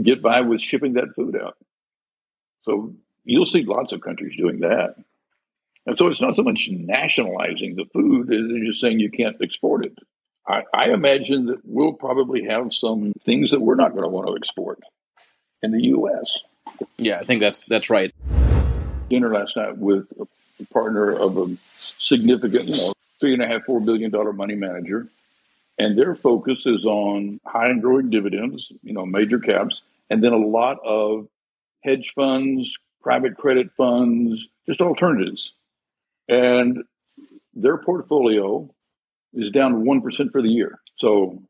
get 0.00 0.22
by 0.22 0.40
with 0.40 0.60
shipping 0.60 0.94
that 0.94 1.14
food 1.14 1.36
out. 1.40 1.56
So 2.62 2.94
you'll 3.24 3.46
see 3.46 3.64
lots 3.64 3.92
of 3.92 4.00
countries 4.00 4.36
doing 4.36 4.60
that. 4.60 4.96
And 5.84 5.96
so 5.96 6.08
it's 6.08 6.20
not 6.20 6.34
so 6.34 6.42
much 6.42 6.68
nationalizing 6.70 7.76
the 7.76 7.84
food 7.92 8.32
as 8.32 8.66
just 8.66 8.80
saying 8.80 8.98
you 8.98 9.10
can't 9.10 9.40
export 9.40 9.84
it. 9.84 9.96
I, 10.48 10.62
I 10.72 10.90
imagine 10.90 11.46
that 11.46 11.60
we'll 11.64 11.92
probably 11.92 12.44
have 12.44 12.72
some 12.72 13.12
things 13.24 13.50
that 13.50 13.60
we're 13.60 13.74
not 13.74 13.92
going 13.92 14.04
to 14.04 14.08
want 14.08 14.28
to 14.28 14.36
export 14.36 14.80
in 15.62 15.72
the 15.72 15.82
U.S. 15.84 16.38
Yeah, 16.96 17.18
I 17.18 17.24
think 17.24 17.40
that's 17.40 17.60
that's 17.68 17.90
right. 17.90 18.12
Dinner 19.08 19.32
last 19.32 19.56
night 19.56 19.76
with 19.76 20.06
a 20.20 20.64
partner 20.72 21.12
of 21.12 21.36
a 21.38 21.56
significant, 21.78 22.64
you 22.64 22.76
know, 22.76 22.92
three 23.20 23.32
and 23.32 23.42
a 23.42 23.46
half, 23.46 23.64
four 23.64 23.80
billion 23.80 24.10
dollar 24.10 24.32
money 24.32 24.54
manager, 24.54 25.08
and 25.78 25.98
their 25.98 26.14
focus 26.14 26.64
is 26.66 26.84
on 26.84 27.40
high 27.44 27.68
and 27.68 27.82
growing 27.82 28.10
dividends, 28.10 28.68
you 28.82 28.92
know, 28.92 29.06
major 29.06 29.38
caps, 29.38 29.82
and 30.10 30.22
then 30.22 30.32
a 30.32 30.38
lot 30.38 30.78
of 30.84 31.28
hedge 31.82 32.12
funds, 32.14 32.72
private 33.02 33.36
credit 33.36 33.70
funds, 33.76 34.46
just 34.66 34.80
alternatives. 34.80 35.52
And 36.28 36.82
their 37.54 37.78
portfolio 37.78 38.68
is 39.36 39.52
down 39.52 39.84
1% 39.84 40.32
for 40.32 40.42
the 40.42 40.52
year. 40.52 40.80
So, 40.98 41.42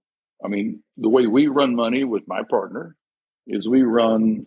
I 0.44 0.48
mean, 0.48 0.82
the 0.96 1.08
way 1.08 1.26
we 1.26 1.46
run 1.46 1.74
money 1.74 2.04
with 2.04 2.28
my 2.28 2.42
partner 2.42 2.96
is 3.46 3.68
we 3.68 3.82
run 3.82 4.46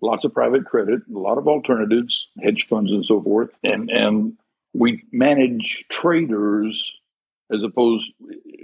lots 0.00 0.24
of 0.24 0.32
private 0.32 0.64
credit, 0.64 1.02
a 1.14 1.18
lot 1.18 1.36
of 1.36 1.48
alternatives, 1.48 2.28
hedge 2.42 2.66
funds 2.68 2.92
and 2.92 3.04
so 3.04 3.20
forth. 3.20 3.50
And, 3.62 3.90
and 3.90 4.38
we 4.72 5.02
manage 5.12 5.84
traders 5.90 6.96
as 7.52 7.62
opposed 7.62 8.08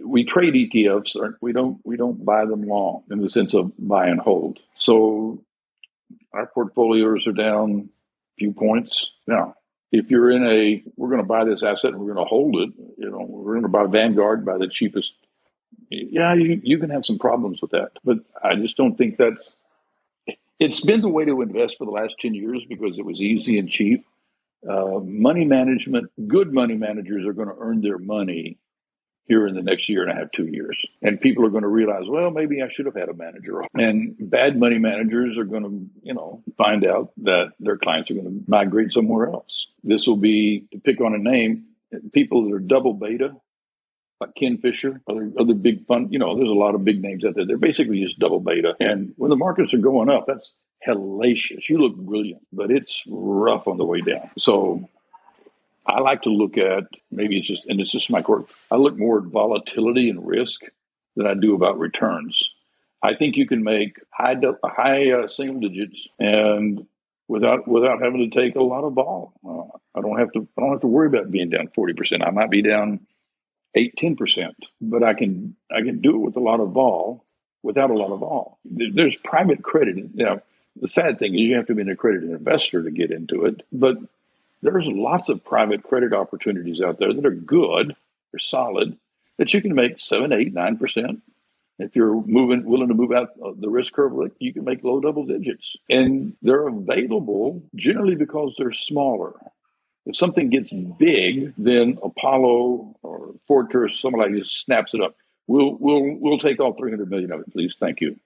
we 0.05 0.25
trade 0.25 0.55
ETFs. 0.55 1.17
We 1.41 1.53
don't 1.53 1.81
we 1.85 1.97
don't 1.97 2.25
buy 2.25 2.45
them 2.47 2.63
long 2.63 3.03
in 3.11 3.21
the 3.21 3.29
sense 3.29 3.55
of 3.55 3.73
buy 3.79 4.07
and 4.07 4.21
hold. 4.21 4.61
So 4.77 5.43
our 6.33 6.47
portfolios 6.47 7.27
are 7.27 7.33
down 7.33 7.91
a 7.91 8.35
few 8.39 8.53
points. 8.53 9.11
Now 9.27 9.57
if 9.93 10.11
you're 10.11 10.31
in 10.31 10.47
a, 10.47 10.83
we're 10.97 11.09
going 11.09 11.23
to 11.23 11.27
buy 11.27 11.45
this 11.45 11.63
asset 11.63 11.93
and 11.93 11.99
we're 11.99 12.13
going 12.13 12.25
to 12.25 12.29
hold 12.29 12.57
it, 12.57 12.71
you 12.99 13.11
know, 13.11 13.25
we're 13.29 13.53
going 13.53 13.63
to 13.63 13.69
buy 13.69 13.87
Vanguard, 13.87 14.45
buy 14.45 14.59
the 14.59 14.69
cheapest. 14.69 15.13
Yeah, 15.91 16.35
you, 16.35 16.61
you 16.63 16.79
can 16.79 16.91
have 16.91 17.07
some 17.07 17.19
problems 17.19 17.61
with 17.63 17.71
that, 17.73 17.93
but 18.05 18.19
I 18.43 18.57
just 18.57 18.77
don't 18.77 18.97
think 18.97 19.17
that's, 19.17 19.41
it's 20.59 20.81
been 20.81 21.03
the 21.03 21.09
way 21.09 21.25
to 21.25 21.43
invest 21.43 21.79
for 21.79 21.85
the 21.85 21.93
last 21.93 22.17
10 22.19 22.35
years 22.35 22.65
because 22.65 22.99
it 22.99 23.05
was 23.05 23.21
easy 23.21 23.59
and 23.59 23.69
cheap. 23.69 24.05
Uh, 24.69 24.99
money 25.01 25.45
management, 25.45 26.11
good 26.27 26.53
money 26.53 26.75
managers 26.75 27.27
are 27.27 27.33
going 27.33 27.49
to 27.49 27.55
earn 27.59 27.83
their 27.83 27.99
money 27.99 28.59
here 29.29 29.47
in 29.47 29.55
the 29.55 29.63
next 29.63 29.89
year 29.89 30.03
and 30.03 30.11
a 30.11 30.15
half, 30.15 30.31
two 30.33 30.47
years. 30.47 30.79
And 31.03 31.21
people 31.21 31.45
are 31.45 31.51
going 31.51 31.63
to 31.63 31.69
realize, 31.69 32.05
well, 32.09 32.31
maybe 32.31 32.63
I 32.63 32.69
should 32.69 32.87
have 32.87 32.95
had 32.95 33.09
a 33.09 33.15
manager. 33.15 33.63
And 33.75 34.15
bad 34.19 34.59
money 34.59 34.79
managers 34.79 35.37
are 35.37 35.45
going 35.45 35.63
to, 35.65 35.91
you 36.03 36.15
know, 36.15 36.43
find 36.57 36.87
out 36.87 37.13
that 37.19 37.53
their 37.59 37.77
clients 37.77 38.11
are 38.11 38.15
going 38.15 38.27
to 38.27 38.51
migrate 38.51 38.93
somewhere 38.93 39.29
else. 39.29 39.67
This 39.87 40.07
will 40.07 40.17
be, 40.17 40.67
to 40.73 40.79
pick 40.79 41.01
on 41.01 41.15
a 41.15 41.19
name, 41.19 41.67
people 42.13 42.45
that 42.45 42.55
are 42.55 42.59
double 42.59 42.93
beta, 42.93 43.37
like 44.21 44.35
Ken 44.35 44.59
Fisher, 44.59 45.01
other, 45.09 45.31
other 45.39 45.55
big 45.55 45.87
fund, 45.87 46.13
you 46.13 46.19
know, 46.19 46.37
there's 46.37 46.49
a 46.49 46.53
lot 46.53 46.75
of 46.75 46.85
big 46.85 47.01
names 47.01 47.25
out 47.25 47.35
there. 47.37 47.47
They're 47.47 47.57
basically 47.57 48.03
just 48.03 48.19
double 48.19 48.41
beta. 48.41 48.75
And 48.81 49.15
when 49.17 49.31
the 49.31 49.37
markets 49.37 49.73
are 49.75 49.79
going 49.79 50.11
up, 50.11 50.25
that's 50.27 50.53
hellacious. 50.87 51.69
You 51.69 51.79
look 51.79 51.97
brilliant, 51.97 52.43
but 52.53 52.71
it's 52.71 53.05
rough 53.09 53.69
on 53.69 53.77
the 53.77 53.85
way 53.85 54.01
down. 54.01 54.31
So 54.39 54.89
I 55.87 56.01
like 56.01 56.23
to 56.23 56.31
look 56.31 56.59
at 56.59 56.85
maybe 57.11 57.39
it's 57.39 57.47
just, 57.47 57.67
and 57.67 57.81
it's 57.81 57.93
just 57.93 58.11
my 58.11 58.23
quirk. 58.23 58.49
I 58.71 58.77
look 58.77 58.99
more 58.99 59.19
at 59.19 59.25
volatility 59.25 60.11
and 60.11 60.27
risk 60.27 60.63
than 61.15 61.27
I 61.27 61.35
do 61.35 61.55
about 61.55 61.79
returns. 61.79 62.51
I 63.03 63.15
think 63.15 63.37
you 63.37 63.47
can 63.47 63.63
make 63.63 64.01
high 64.11 64.37
high 64.65 65.13
uh, 65.13 65.29
single 65.29 65.61
digits 65.61 66.09
and 66.19 66.87
without 67.29 67.67
without 67.67 68.03
having 68.03 68.31
to 68.31 68.39
take 68.39 68.57
a 68.57 68.63
lot 68.63 68.85
of 68.85 68.95
vol. 68.95 69.33
Uh, 69.47 69.99
I 69.99 70.03
don't 70.03 70.19
have 70.19 70.33
to 70.33 70.49
I 70.57 70.61
don't 70.61 70.73
have 70.73 70.81
to 70.81 70.87
worry 70.87 71.09
about 71.09 71.31
being 71.31 71.51
down 71.51 71.69
forty 71.75 71.95
percent. 71.95 72.23
I 72.23 72.31
might 72.31 72.51
be 72.51 72.63
down 72.63 73.01
eight 73.75 73.95
ten 73.97 74.17
percent, 74.17 74.57
but 74.81 75.03
I 75.03 75.15
can 75.15 75.57
I 75.71 75.83
can 75.83 76.01
do 76.01 76.17
it 76.17 76.27
with 76.27 76.37
a 76.37 76.41
lot 76.41 76.61
of 76.61 76.71
vol 76.71 77.25
without 77.63 77.91
a 77.91 77.95
lot 77.97 78.13
of 78.13 78.21
vol. 78.21 78.59
There's 78.65 79.17
private 79.17 79.63
credit. 79.63 80.15
Know, 80.15 80.41
the 80.81 80.89
sad 80.89 81.19
thing 81.19 81.35
is 81.35 81.41
you 81.41 81.57
have 81.57 81.67
to 81.67 81.75
be 81.75 81.83
an 81.83 81.91
accredited 81.91 82.31
investor 82.31 82.83
to 82.83 82.91
get 82.91 83.11
into 83.11 83.47
it, 83.47 83.63
but 83.73 83.97
there's 84.63 84.87
lots 84.87 85.29
of 85.29 85.45
private 85.45 85.83
credit 85.83 86.13
opportunities 86.13 86.81
out 86.81 86.99
there 86.99 87.13
that 87.13 87.27
are 87.27 87.31
good, 87.31 87.95
they're 88.33 88.39
solid, 88.39 88.97
that 89.39 89.53
you 89.53 89.61
can 89.61 89.75
make 89.75 90.01
seven, 90.01 90.33
eight, 90.33 90.53
nine 90.53 90.77
percent. 90.77 91.23
If 91.79 91.95
you're 91.95 92.23
moving, 92.23 92.65
willing 92.65 92.89
to 92.89 92.95
move 92.95 93.13
out 93.13 93.31
uh, 93.45 93.51
the 93.59 93.69
risk 93.69 93.93
curve, 93.93 94.15
you 94.39 94.53
can 94.53 94.65
make 94.65 94.83
low 94.83 95.01
double 95.01 95.27
digits, 95.27 95.77
and 95.91 96.35
they're 96.41 96.69
available 96.69 97.63
generally 97.75 98.15
because 98.15 98.55
they're 98.57 98.73
smaller. 98.73 99.35
If 100.07 100.17
something 100.17 100.49
gets 100.49 100.71
big, 100.71 101.53
then 101.59 101.99
Apollo 102.03 102.97
or 103.03 103.35
Fortress, 103.47 104.01
somebody 104.01 104.33
like 104.33 104.43
this 104.43 104.53
snaps 104.53 104.95
it 104.95 105.03
up. 105.03 105.17
We'll 105.47 105.77
we'll 105.79 106.17
we'll 106.19 106.39
take 106.39 106.61
all 106.61 106.73
300 106.73 107.11
million 107.11 107.33
of 107.33 107.41
it, 107.41 107.53
please. 107.53 107.75
Thank 107.79 108.01
you. 108.01 108.19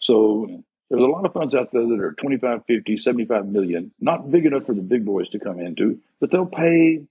So 0.00 0.64
there's 0.88 1.02
a 1.02 1.06
lot 1.06 1.26
of 1.26 1.32
funds 1.32 1.54
out 1.54 1.72
there 1.72 1.86
that 1.86 2.00
are 2.00 2.12
25, 2.12 2.66
50, 2.66 2.98
75 2.98 3.46
million, 3.46 3.90
not 4.00 4.30
big 4.30 4.46
enough 4.46 4.66
for 4.66 4.74
the 4.74 4.82
big 4.82 5.04
boys 5.04 5.28
to 5.30 5.38
come 5.38 5.58
into, 5.58 5.98
but 6.20 6.30
they'll 6.30 6.46
pay, 6.46 7.02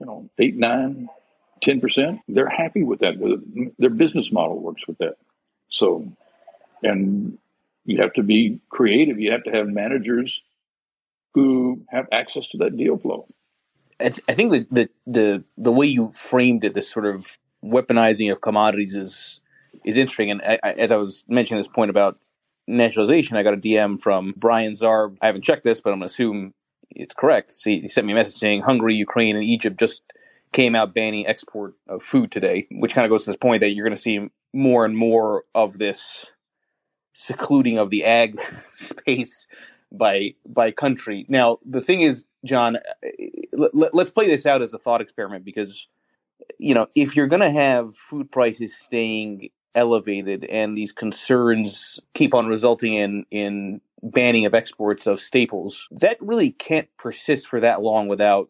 you 0.00 0.06
know, 0.06 0.28
eight, 0.38 0.56
nine, 0.56 1.08
10%. 1.62 2.20
They're 2.28 2.48
happy 2.48 2.82
with 2.82 3.00
that. 3.00 3.72
Their 3.78 3.90
business 3.90 4.32
model 4.32 4.58
works 4.58 4.86
with 4.86 4.98
that. 4.98 5.16
So, 5.70 6.12
and 6.82 7.38
you 7.84 8.00
have 8.00 8.12
to 8.14 8.22
be 8.22 8.60
creative. 8.68 9.18
You 9.18 9.32
have 9.32 9.44
to 9.44 9.50
have 9.50 9.68
managers 9.68 10.42
who 11.34 11.82
have 11.88 12.06
access 12.12 12.46
to 12.48 12.58
that 12.58 12.76
deal 12.76 12.98
flow. 12.98 13.26
I 14.00 14.10
think 14.10 14.52
the, 14.52 14.66
the 14.70 14.90
the 15.06 15.44
the 15.58 15.72
way 15.72 15.86
you 15.86 16.10
framed 16.10 16.64
it, 16.64 16.74
this 16.74 16.90
sort 16.90 17.06
of 17.06 17.38
weaponizing 17.62 18.32
of 18.32 18.40
commodities, 18.40 18.94
is 18.94 19.40
is 19.84 19.96
interesting. 19.96 20.30
And 20.30 20.42
I, 20.42 20.58
I, 20.62 20.72
as 20.72 20.90
I 20.90 20.96
was 20.96 21.22
mentioning 21.28 21.60
this 21.60 21.68
point 21.68 21.90
about 21.90 22.18
nationalization, 22.66 23.36
I 23.36 23.42
got 23.42 23.54
a 23.54 23.58
DM 23.58 24.00
from 24.00 24.34
Brian 24.36 24.72
Zarb. 24.72 25.18
I 25.20 25.26
haven't 25.26 25.42
checked 25.42 25.64
this, 25.64 25.80
but 25.80 25.92
I'm 25.92 25.98
going 25.98 26.08
to 26.08 26.12
assume 26.12 26.54
it's 26.90 27.14
correct. 27.14 27.50
See, 27.50 27.80
he 27.80 27.88
sent 27.88 28.06
me 28.06 28.12
a 28.12 28.16
message 28.16 28.34
saying 28.34 28.62
Hungary, 28.62 28.94
Ukraine, 28.94 29.36
and 29.36 29.44
Egypt 29.44 29.78
just 29.78 30.02
came 30.52 30.74
out 30.74 30.94
banning 30.94 31.26
export 31.26 31.74
of 31.88 32.02
food 32.02 32.32
today, 32.32 32.66
which 32.72 32.94
kind 32.94 33.04
of 33.04 33.10
goes 33.10 33.24
to 33.24 33.30
this 33.30 33.36
point 33.36 33.60
that 33.60 33.70
you're 33.70 33.84
going 33.84 33.96
to 33.96 34.02
see 34.02 34.28
more 34.52 34.84
and 34.84 34.96
more 34.96 35.44
of 35.54 35.78
this 35.78 36.26
secluding 37.14 37.78
of 37.78 37.90
the 37.90 38.04
ag 38.04 38.40
space 38.74 39.46
by 39.92 40.34
by 40.46 40.70
country. 40.70 41.26
Now, 41.28 41.58
the 41.64 41.80
thing 41.80 42.00
is, 42.00 42.24
John, 42.44 42.76
uh, 42.76 43.68
let, 43.72 43.94
us 43.94 44.10
play 44.10 44.26
this 44.26 44.46
out 44.46 44.62
as 44.62 44.72
a 44.72 44.78
thought 44.78 45.00
experiment 45.00 45.44
because 45.44 45.86
you 46.58 46.74
know 46.74 46.86
if 46.94 47.16
you're 47.16 47.26
going 47.26 47.40
to 47.40 47.50
have 47.50 47.94
food 47.94 48.30
prices 48.30 48.76
staying 48.76 49.50
elevated 49.74 50.44
and 50.44 50.76
these 50.76 50.92
concerns 50.92 52.00
keep 52.14 52.34
on 52.34 52.46
resulting 52.46 52.94
in 52.94 53.24
in 53.30 53.80
banning 54.02 54.46
of 54.46 54.54
exports 54.54 55.06
of 55.06 55.20
staples, 55.20 55.86
that 55.90 56.16
really 56.20 56.50
can't 56.50 56.88
persist 56.96 57.46
for 57.46 57.60
that 57.60 57.82
long 57.82 58.08
without 58.08 58.48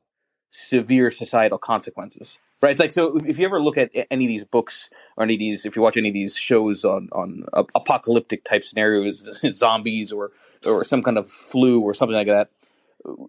severe 0.51 1.11
societal 1.11 1.59
consequences. 1.59 2.39
Right. 2.63 2.73
It's 2.73 2.81
like 2.81 2.93
so. 2.93 3.17
If 3.17 3.39
you 3.39 3.47
ever 3.47 3.61
look 3.61 3.79
at 3.79 3.91
any 4.11 4.27
of 4.27 4.29
these 4.29 4.45
books 4.45 4.91
or 5.17 5.25
any 5.25 5.35
of 5.35 5.39
these, 5.39 5.65
if 5.65 5.77
you 5.77 5.83
watch 5.83 5.97
any 5.97 6.09
of 6.09 6.15
these 6.15 6.35
shows 6.35 6.85
on 6.85 7.09
on 7.13 7.47
apocalyptic 7.53 8.45
type 8.45 8.65
scenarios, 8.65 9.41
zombies 9.55 10.13
or 10.13 10.33
or 10.65 10.85
some 10.85 11.03
kind 11.03 11.17
of 11.17 11.31
flu 11.31 11.81
or 11.81 11.95
something 11.95 12.15
like 12.15 12.27
that, 12.27 12.51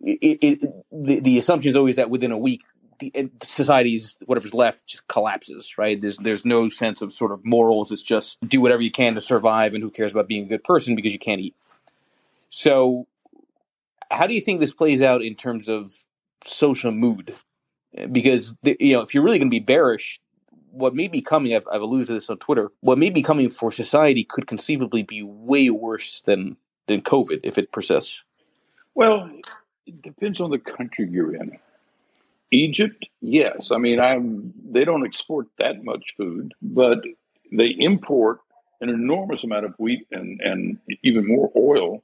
it, 0.04 0.40
it, 0.42 0.74
the 0.92 1.22
the 1.22 1.40
assumption 1.40 1.70
is 1.70 1.78
always 1.78 1.96
that 1.96 2.10
within 2.10 2.34
a 2.34 2.38
week 2.38 2.62
the 3.02 3.32
society's 3.42 4.18
whatever's 4.26 4.54
left 4.54 4.86
just 4.86 5.08
collapses. 5.08 5.78
Right. 5.78 6.00
There's 6.00 6.18
there's 6.18 6.46
no 6.46 6.70
sense 6.70 7.02
of 7.02 7.14
sort 7.14 7.32
of 7.32 7.44
morals. 7.46 7.92
It's 7.92 8.02
just 8.02 8.38
do 8.48 8.62
whatever 8.62 8.82
you 8.82 8.92
can 8.92 9.16
to 9.16 9.22
survive, 9.22 9.74
and 9.74 9.84
who 9.84 9.90
cares 9.90 10.12
about 10.12 10.28
being 10.28 10.44
a 10.46 10.48
good 10.48 10.64
person 10.64 10.96
because 10.96 11.14
you 11.14 11.20
can't 11.20 11.42
eat. 11.42 11.56
So, 12.50 13.08
how 14.10 14.28
do 14.28 14.34
you 14.34 14.42
think 14.42 14.60
this 14.60 14.74
plays 14.74 15.02
out 15.02 15.22
in 15.22 15.36
terms 15.36 15.70
of 15.70 15.94
social 16.46 16.92
mood? 16.92 17.36
Because 18.12 18.54
you 18.64 18.94
know 18.94 19.02
if 19.02 19.14
you're 19.14 19.24
really 19.24 19.40
going 19.40 19.50
to 19.50 19.56
be 19.56 19.60
bearish 19.60 20.20
what 20.72 20.96
may 20.96 21.08
be 21.08 21.22
coming 21.22 21.56
I've, 21.56 21.68
I've 21.72 21.82
alluded 21.82 22.08
to 22.08 22.14
this 22.14 22.30
on 22.30 22.38
twitter 22.38 22.72
what 22.82 22.98
may 22.98 23.10
be 23.10 23.22
coming 23.22 23.50
for 23.50 23.72
society 23.72 24.24
could 24.24 24.48
conceivably 24.48 25.04
be 25.04 25.22
way 25.24 25.70
worse 25.70 26.22
than 26.26 26.58
than 26.88 27.02
covid 27.02 27.42
if 27.44 27.58
it 27.58 27.72
persists. 27.72 28.16
Well 28.96 29.30
it 29.86 30.02
depends 30.02 30.40
on 30.40 30.52
the 30.52 30.60
country 30.60 31.08
you're 31.10 31.36
in. 31.36 31.58
Egypt 32.52 33.06
yes. 33.22 33.70
I 33.72 33.78
mean 33.78 34.00
i'm 34.00 34.54
they 34.70 34.86
don't 34.86 35.06
export 35.06 35.48
that 35.60 35.84
much 35.84 36.16
food 36.18 36.54
but 36.62 37.00
they 37.52 37.76
import 37.80 38.40
an 38.80 38.90
enormous 38.90 39.44
amount 39.44 39.66
of 39.66 39.76
wheat 39.78 40.08
and, 40.12 40.40
and 40.42 40.80
even 41.04 41.28
more 41.28 41.52
oil 41.56 42.04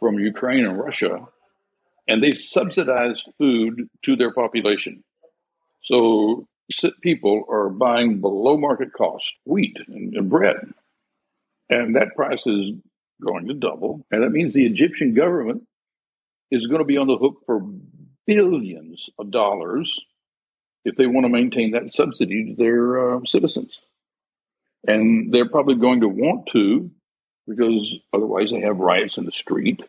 from 0.00 0.18
ukraine 0.18 0.64
and 0.64 0.78
russia 0.78 1.26
and 2.08 2.24
they 2.24 2.34
subsidize 2.34 3.22
food 3.36 3.88
to 4.02 4.16
their 4.16 4.32
population 4.32 5.04
so 5.82 6.46
people 7.02 7.44
are 7.48 7.68
buying 7.70 8.20
below 8.20 8.56
market 8.56 8.92
cost 8.92 9.32
wheat 9.44 9.76
and, 9.86 10.14
and 10.14 10.28
bread. 10.28 10.56
And 11.70 11.96
that 11.96 12.14
price 12.14 12.46
is 12.46 12.72
going 13.24 13.48
to 13.48 13.54
double. 13.54 14.06
And 14.10 14.22
that 14.22 14.30
means 14.30 14.54
the 14.54 14.66
Egyptian 14.66 15.14
government 15.14 15.66
is 16.50 16.66
going 16.66 16.80
to 16.80 16.84
be 16.84 16.96
on 16.96 17.06
the 17.06 17.16
hook 17.16 17.42
for 17.46 17.62
billions 18.26 19.08
of 19.18 19.30
dollars 19.30 20.04
if 20.84 20.96
they 20.96 21.06
want 21.06 21.24
to 21.24 21.30
maintain 21.30 21.72
that 21.72 21.92
subsidy 21.92 22.46
to 22.46 22.54
their 22.54 23.16
uh, 23.16 23.20
citizens. 23.24 23.78
And 24.86 25.32
they're 25.32 25.48
probably 25.48 25.74
going 25.74 26.00
to 26.00 26.08
want 26.08 26.48
to 26.52 26.90
because 27.46 27.96
otherwise 28.12 28.50
they 28.50 28.60
have 28.60 28.78
riots 28.78 29.18
in 29.18 29.24
the 29.24 29.32
street. 29.32 29.82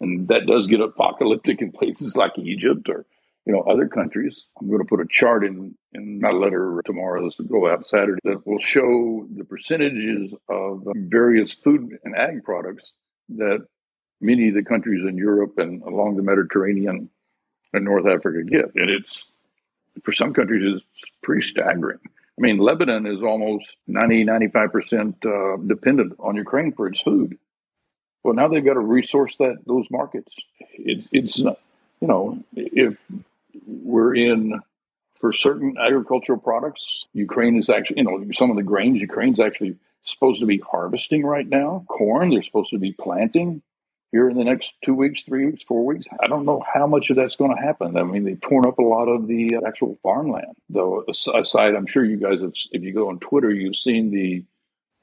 And 0.00 0.28
that 0.28 0.46
does 0.46 0.66
get 0.66 0.80
apocalyptic 0.80 1.62
in 1.62 1.72
places 1.72 2.16
like 2.16 2.38
Egypt 2.38 2.88
or 2.88 3.06
you 3.46 3.52
know, 3.52 3.60
other 3.60 3.88
countries. 3.88 4.44
I'm 4.60 4.68
going 4.68 4.80
to 4.80 4.88
put 4.88 5.00
a 5.00 5.06
chart 5.08 5.44
in, 5.44 5.74
in 5.92 6.20
my 6.20 6.30
letter 6.30 6.82
tomorrow. 6.84 7.24
This 7.24 7.38
will 7.38 7.46
go 7.46 7.70
out 7.70 7.86
Saturday 7.86 8.20
that 8.24 8.46
will 8.46 8.58
show 8.58 9.26
the 9.36 9.44
percentages 9.44 10.34
of 10.48 10.86
various 10.94 11.52
food 11.52 11.98
and 12.04 12.16
ag 12.16 12.42
products 12.42 12.92
that 13.30 13.66
many 14.20 14.48
of 14.48 14.54
the 14.54 14.64
countries 14.64 15.04
in 15.06 15.18
Europe 15.18 15.58
and 15.58 15.82
along 15.82 16.16
the 16.16 16.22
Mediterranean 16.22 17.10
and 17.72 17.84
North 17.84 18.06
Africa 18.06 18.42
get. 18.42 18.74
And 18.74 18.88
it's, 18.90 19.24
for 20.02 20.12
some 20.12 20.32
countries, 20.32 20.76
it's 20.76 21.10
pretty 21.22 21.46
staggering. 21.46 21.98
I 22.04 22.40
mean, 22.40 22.58
Lebanon 22.58 23.06
is 23.06 23.22
almost 23.22 23.76
90, 23.86 24.24
95% 24.24 25.14
uh, 25.24 25.56
dependent 25.66 26.14
on 26.18 26.36
Ukraine 26.36 26.72
for 26.72 26.88
its 26.88 27.02
food. 27.02 27.38
Well, 28.22 28.34
now 28.34 28.48
they've 28.48 28.64
got 28.64 28.74
to 28.74 28.80
resource 28.80 29.36
that 29.38 29.58
those 29.66 29.86
markets. 29.90 30.34
It's, 30.72 31.08
it's, 31.12 31.38
not, 31.38 31.60
you 32.00 32.08
know, 32.08 32.42
if 32.54 32.96
we're 33.66 34.14
in 34.14 34.60
for 35.20 35.32
certain 35.32 35.76
agricultural 35.78 36.38
products. 36.38 37.04
Ukraine 37.12 37.56
is 37.58 37.70
actually, 37.70 37.98
you 37.98 38.04
know, 38.04 38.24
some 38.32 38.50
of 38.50 38.56
the 38.56 38.62
grains 38.62 39.00
Ukraine's 39.00 39.40
actually 39.40 39.76
supposed 40.04 40.40
to 40.40 40.46
be 40.46 40.58
harvesting 40.58 41.24
right 41.24 41.48
now. 41.48 41.84
Corn, 41.88 42.30
they're 42.30 42.42
supposed 42.42 42.70
to 42.70 42.78
be 42.78 42.92
planting 42.92 43.62
here 44.12 44.28
in 44.28 44.36
the 44.36 44.44
next 44.44 44.72
two 44.84 44.94
weeks, 44.94 45.22
three 45.22 45.46
weeks, 45.46 45.64
four 45.64 45.84
weeks. 45.84 46.06
I 46.22 46.28
don't 46.28 46.44
know 46.44 46.62
how 46.72 46.86
much 46.86 47.10
of 47.10 47.16
that's 47.16 47.36
going 47.36 47.56
to 47.56 47.60
happen. 47.60 47.96
I 47.96 48.04
mean, 48.04 48.24
they've 48.24 48.40
torn 48.40 48.66
up 48.66 48.78
a 48.78 48.82
lot 48.82 49.06
of 49.06 49.26
the 49.26 49.56
actual 49.66 49.98
farmland. 50.02 50.54
Though, 50.68 51.04
aside, 51.08 51.74
I'm 51.74 51.86
sure 51.86 52.04
you 52.04 52.18
guys, 52.18 52.40
have, 52.40 52.52
if 52.70 52.82
you 52.82 52.92
go 52.92 53.08
on 53.08 53.18
Twitter, 53.18 53.50
you've 53.50 53.76
seen 53.76 54.10
the 54.10 54.44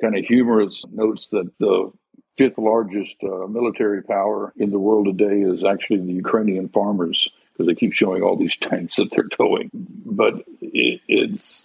kind 0.01 0.17
of 0.17 0.23
humorous 0.23 0.85
notes 0.89 1.27
that 1.29 1.51
the 1.59 1.91
fifth 2.37 2.57
largest 2.57 3.15
uh, 3.23 3.47
military 3.47 4.01
power 4.01 4.53
in 4.55 4.71
the 4.71 4.79
world 4.79 5.05
today 5.07 5.41
is 5.41 5.63
actually 5.65 5.99
the 5.99 6.13
Ukrainian 6.13 6.69
farmers 6.69 7.29
because 7.51 7.67
they 7.67 7.75
keep 7.75 7.93
showing 7.93 8.23
all 8.23 8.37
these 8.37 8.55
tanks 8.57 8.95
that 8.95 9.11
they're 9.11 9.27
towing. 9.27 9.69
But 9.73 10.45
it, 10.61 11.01
it's 11.07 11.63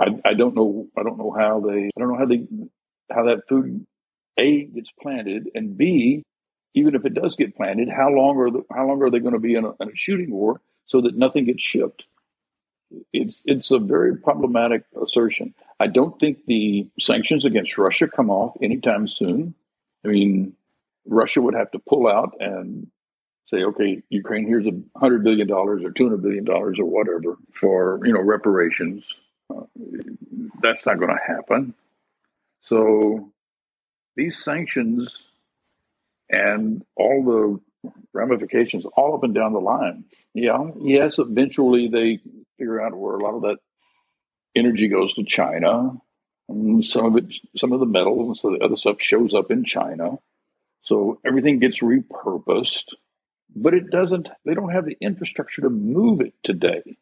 I, 0.00 0.20
I 0.24 0.34
don't 0.34 0.54
know 0.54 0.86
I 0.96 1.02
don't 1.02 1.18
know 1.18 1.34
how 1.36 1.60
they 1.60 1.86
I 1.86 2.00
don't 2.00 2.08
know 2.08 2.18
how 2.18 2.26
they 2.26 2.46
how 3.10 3.24
that 3.24 3.48
food 3.48 3.86
a 4.38 4.64
gets 4.64 4.90
planted 5.00 5.50
and 5.54 5.76
b 5.76 6.24
even 6.74 6.94
if 6.94 7.04
it 7.04 7.14
does 7.14 7.34
get 7.34 7.56
planted 7.56 7.88
how 7.88 8.08
long 8.10 8.38
are 8.38 8.50
the, 8.50 8.64
how 8.72 8.86
long 8.86 9.02
are 9.02 9.10
they 9.10 9.18
going 9.18 9.32
to 9.32 9.40
be 9.40 9.54
in 9.54 9.64
a, 9.64 9.70
in 9.80 9.88
a 9.88 9.96
shooting 9.96 10.30
war 10.30 10.60
so 10.86 11.00
that 11.00 11.16
nothing 11.16 11.44
gets 11.46 11.62
shipped 11.62 12.04
it's 13.12 13.42
it's 13.44 13.70
a 13.70 13.78
very 13.78 14.16
problematic 14.16 14.84
assertion. 15.00 15.54
I 15.78 15.86
don't 15.86 16.18
think 16.18 16.44
the 16.46 16.88
sanctions 16.98 17.44
against 17.44 17.78
Russia 17.78 18.08
come 18.08 18.30
off 18.30 18.56
anytime 18.62 19.06
soon. 19.08 19.54
I 20.04 20.08
mean, 20.08 20.54
Russia 21.06 21.42
would 21.42 21.54
have 21.54 21.70
to 21.72 21.78
pull 21.78 22.06
out 22.08 22.36
and 22.40 22.88
say, 23.48 23.64
okay, 23.64 24.02
Ukraine, 24.10 24.46
here's 24.46 24.66
a 24.66 24.98
hundred 24.98 25.24
billion 25.24 25.48
dollars 25.48 25.82
or 25.84 25.90
two 25.90 26.04
hundred 26.04 26.22
billion 26.22 26.44
dollars 26.44 26.78
or 26.78 26.84
whatever 26.84 27.36
for 27.52 28.00
you 28.04 28.12
know 28.12 28.20
reparations. 28.20 29.14
Uh, 29.50 29.62
that's 30.62 30.84
not 30.84 30.98
going 30.98 31.10
to 31.10 31.34
happen. 31.34 31.74
So 32.62 33.32
these 34.16 34.42
sanctions 34.42 35.16
and 36.28 36.84
all 36.96 37.24
the 37.24 37.92
ramifications 38.12 38.84
all 38.84 39.14
up 39.14 39.24
and 39.24 39.34
down 39.34 39.52
the 39.52 39.60
line. 39.60 40.04
Yeah, 40.34 40.70
yes, 40.80 41.18
eventually 41.18 41.88
they 41.88 42.20
figure 42.58 42.80
out 42.80 42.94
where 42.94 43.14
a 43.14 43.22
lot 43.22 43.34
of 43.34 43.42
that 43.42 43.58
energy 44.54 44.88
goes 44.88 45.14
to 45.14 45.24
China. 45.24 45.96
And 46.50 46.84
some 46.84 47.06
of 47.06 47.16
it, 47.16 47.32
some 47.56 47.72
of 47.72 47.80
the 47.80 47.86
metals 47.86 48.26
and 48.26 48.36
so 48.36 48.50
the 48.50 48.64
other 48.64 48.76
stuff 48.76 49.00
shows 49.00 49.34
up 49.34 49.50
in 49.50 49.64
China. 49.64 50.18
So 50.82 51.20
everything 51.24 51.58
gets 51.58 51.80
repurposed 51.80 52.94
but 53.54 53.74
it 53.74 53.90
doesn't, 53.90 54.28
they 54.44 54.54
don't 54.54 54.72
have 54.72 54.84
the 54.84 54.96
infrastructure 55.00 55.62
to 55.62 55.70
move 55.70 56.20
it 56.20 56.34
today. 56.42 56.96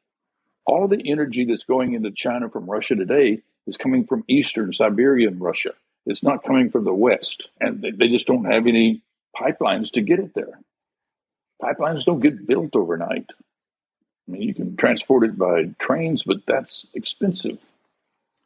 All 0.67 0.89
the 0.89 1.11
energy 1.11 1.45
that's 1.45 1.65
going 1.65 1.95
into 1.95 2.11
China 2.11 2.49
from 2.49 2.69
Russia 2.69 2.95
today 2.95 3.43
is 3.67 3.77
coming 3.77 4.07
from 4.07 4.25
Eastern 4.29 4.73
Siberian 4.73 5.39
Russia. 5.39 5.73
It's 6.07 6.23
not 6.23 6.45
coming 6.45 6.71
from 6.71 6.85
the 6.85 6.95
West. 6.95 7.49
And 7.61 7.83
they, 7.83 7.91
they 7.91 8.09
just 8.09 8.27
don't 8.27 8.45
have 8.45 8.67
any 8.67 9.03
pipelines 9.37 9.91
to 9.93 10.01
get 10.01 10.19
it 10.19 10.35
there. 10.35 10.59
Pipelines 11.63 12.05
don't 12.05 12.21
get 12.21 12.47
built 12.47 12.77
overnight. 12.77 13.27
I 14.29 14.33
mean, 14.33 14.43
you 14.43 14.55
can 14.55 14.77
transport 14.77 15.25
it 15.25 15.39
by 15.39 15.71
trains, 15.79 16.23
but 16.25 16.39
that's 16.47 16.87
expensive. 16.95 17.59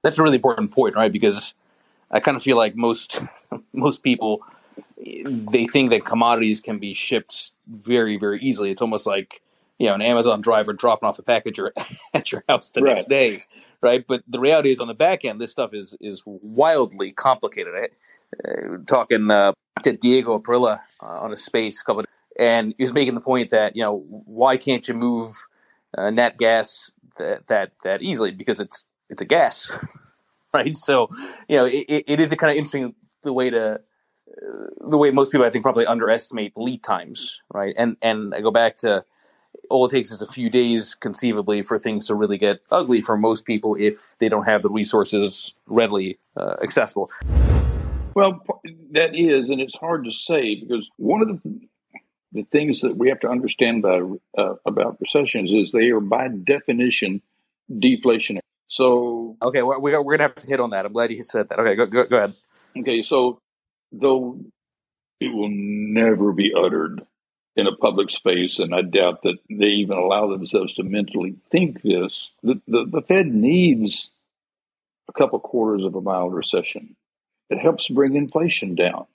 That's 0.03 0.19
a 0.19 0.23
really 0.23 0.37
important 0.37 0.73
point, 0.73 0.95
right? 0.95 1.13
Because 1.13 1.55
I 2.11 2.21
kind 2.21 2.37
of 2.37 2.43
feel 2.43 2.57
like 2.57 2.77
most 2.77 3.21
most 3.73 4.03
people 4.03 4.43
they 5.05 5.67
think 5.67 5.91
that 5.91 6.05
commodities 6.05 6.61
can 6.61 6.79
be 6.79 6.95
shipped 6.95 7.53
very, 7.69 8.17
very 8.17 8.41
easily. 8.41 8.71
It's 8.71 8.83
almost 8.83 9.07
like 9.07 9.41
you 9.79 9.87
know 9.87 9.95
an 9.95 10.03
Amazon 10.03 10.41
driver 10.41 10.73
dropping 10.73 11.09
off 11.09 11.19
a 11.19 11.23
package 11.23 11.59
at 12.15 12.33
your 12.33 12.45
house 12.49 12.71
the 12.71 12.83
right. 12.83 12.97
next 12.97 13.09
day, 13.09 13.41
right? 13.81 14.05
But 14.07 14.23
the 14.29 14.39
reality 14.39 14.71
is, 14.71 14.81
on 14.81 14.89
the 14.89 14.95
back 14.95 15.25
end, 15.25 15.41
this 15.41 15.51
stuff 15.51 15.73
is 15.73 15.97
is 16.01 16.23
wildly 16.27 17.13
complicated. 17.13 17.75
I, 17.75 17.89
uh, 18.49 18.77
talking 18.87 19.31
uh, 19.31 19.53
to 19.83 19.93
Diego 19.93 20.39
Aprila 20.39 20.81
uh, 21.03 21.07
on 21.07 21.33
a 21.33 21.37
space 21.37 21.83
couple, 21.83 22.01
of, 22.01 22.07
and 22.39 22.75
he 22.77 22.85
was 22.85 22.93
making 22.93 23.15
the 23.15 23.21
point 23.21 23.51
that 23.51 23.75
you 23.75 23.83
know 23.83 24.05
why 24.07 24.57
can't 24.57 24.87
you 24.87 24.95
move 24.95 25.35
uh, 25.97 26.11
nat 26.11 26.37
gas 26.39 26.93
that 27.17 27.47
that 27.49 27.73
that 27.83 28.03
easily 28.03 28.33
because 28.33 28.61
it's 28.61 28.85
it's 29.09 29.23
a 29.23 29.25
gas, 29.25 29.71
right? 30.55 30.77
So 30.77 31.09
you 31.49 31.57
know 31.57 31.65
it, 31.65 32.05
it 32.07 32.21
is 32.21 32.33
a 32.33 32.37
kind 32.37 32.51
of 32.51 32.57
interesting 32.57 32.95
the 33.23 33.33
way 33.33 33.51
to 33.51 33.81
the 34.81 34.99
way 34.99 35.11
most 35.11 35.33
people 35.33 35.47
I 35.47 35.51
think 35.51 35.63
probably 35.63 35.87
underestimate 35.87 36.53
lead 36.57 36.83
times, 36.83 37.41
right? 37.53 37.75
And 37.77 37.97
and 38.03 38.35
I 38.35 38.41
go 38.41 38.51
back 38.51 38.77
to 38.79 39.05
all 39.69 39.87
it 39.87 39.91
takes 39.91 40.11
is 40.11 40.23
a 40.23 40.27
few 40.27 40.51
days, 40.51 40.95
conceivably, 40.95 41.63
for 41.63 41.79
things 41.79 42.07
to 42.07 42.15
really 42.15 42.39
get 42.39 42.61
ugly 42.71 43.01
for 43.01 43.17
most 43.17 43.45
people 43.45 43.77
if 43.79 44.17
they 44.19 44.29
don't 44.29 44.45
have 44.45 44.63
the 44.63 44.71
resources 44.71 45.53
readily 45.67 46.19
uh, 46.37 46.57
accessible. 46.63 47.11
Well, 48.15 48.45
that 48.93 49.15
is, 49.15 49.49
and 49.49 49.61
it's 49.61 49.75
hard 49.75 50.05
to 50.05 50.13
say 50.13 50.57
because 50.57 50.91
one 50.97 51.23
of 51.23 51.29
the 51.29 51.61
the 52.33 52.45
things 52.45 52.81
that 52.83 52.97
we 52.97 53.09
have 53.09 53.19
to 53.21 53.29
understand 53.29 53.85
about 53.85 54.21
uh, 54.39 54.55
about 54.67 54.99
recessions 55.01 55.51
is 55.51 55.73
they 55.73 55.91
are 55.91 56.01
by 56.01 56.29
definition 56.29 57.23
deflationary. 57.73 58.41
So, 58.69 59.37
okay, 59.43 59.63
well, 59.63 59.81
we're 59.81 60.01
we're 60.01 60.17
gonna 60.17 60.29
have 60.29 60.37
to 60.37 60.47
hit 60.47 60.61
on 60.61 60.71
that. 60.71 60.87
I'm 60.87 60.93
glad 60.93 61.11
you 61.11 61.23
said 61.23 61.49
that. 61.49 61.59
Okay, 61.59 61.75
go 61.75 61.87
go, 61.87 62.05
go 62.07 62.17
ahead. 62.17 62.35
Okay, 62.79 63.03
so 63.03 63.41
though 63.93 64.41
it 65.21 65.33
will 65.33 65.51
never 65.51 66.33
be 66.33 66.53
uttered 66.57 67.03
in 67.57 67.67
a 67.67 67.77
public 67.77 68.11
space, 68.11 68.59
and 68.59 68.75
I 68.75 68.83
doubt 68.83 69.23
that 69.23 69.39
they 69.49 69.67
even 69.67 69.99
allow 69.99 70.29
themselves 70.29 70.75
to 70.75 70.83
mentally 70.83 71.37
think 71.51 71.83
this. 71.83 72.31
The, 72.43 72.61
the, 72.67 72.87
the 72.91 73.03
Fed 73.03 73.27
needs 73.27 74.11
a 75.09 75.13
couple 75.13 75.41
quarters 75.41 75.85
of 75.85 75.95
a 75.95 76.01
mild 76.01 76.33
recession. 76.33 76.97
It 77.51 77.59
helps 77.59 77.89
bring 77.89 78.15
inflation 78.15 78.77
down. 78.77 79.07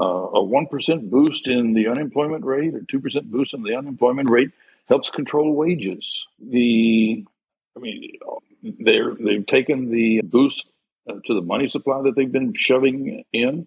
Uh, 0.00 0.04
a 0.04 0.40
1% 0.40 1.10
boost 1.10 1.48
in 1.48 1.72
the 1.72 1.88
unemployment 1.88 2.44
rate 2.44 2.74
or 2.74 2.80
2% 2.80 3.24
boost 3.24 3.54
in 3.54 3.62
the 3.62 3.74
unemployment 3.74 4.30
rate 4.30 4.50
helps 4.86 5.10
control 5.10 5.52
wages. 5.54 6.28
The, 6.38 7.24
I 7.76 7.80
mean, 7.80 8.12
they're, 8.62 9.14
they've 9.14 9.46
taken 9.46 9.90
the 9.90 10.20
boost 10.22 10.70
uh, 11.08 11.14
to 11.26 11.34
the 11.34 11.42
money 11.42 11.68
supply 11.68 12.02
that 12.02 12.14
they've 12.14 12.30
been 12.30 12.52
shoving 12.54 13.24
in, 13.32 13.66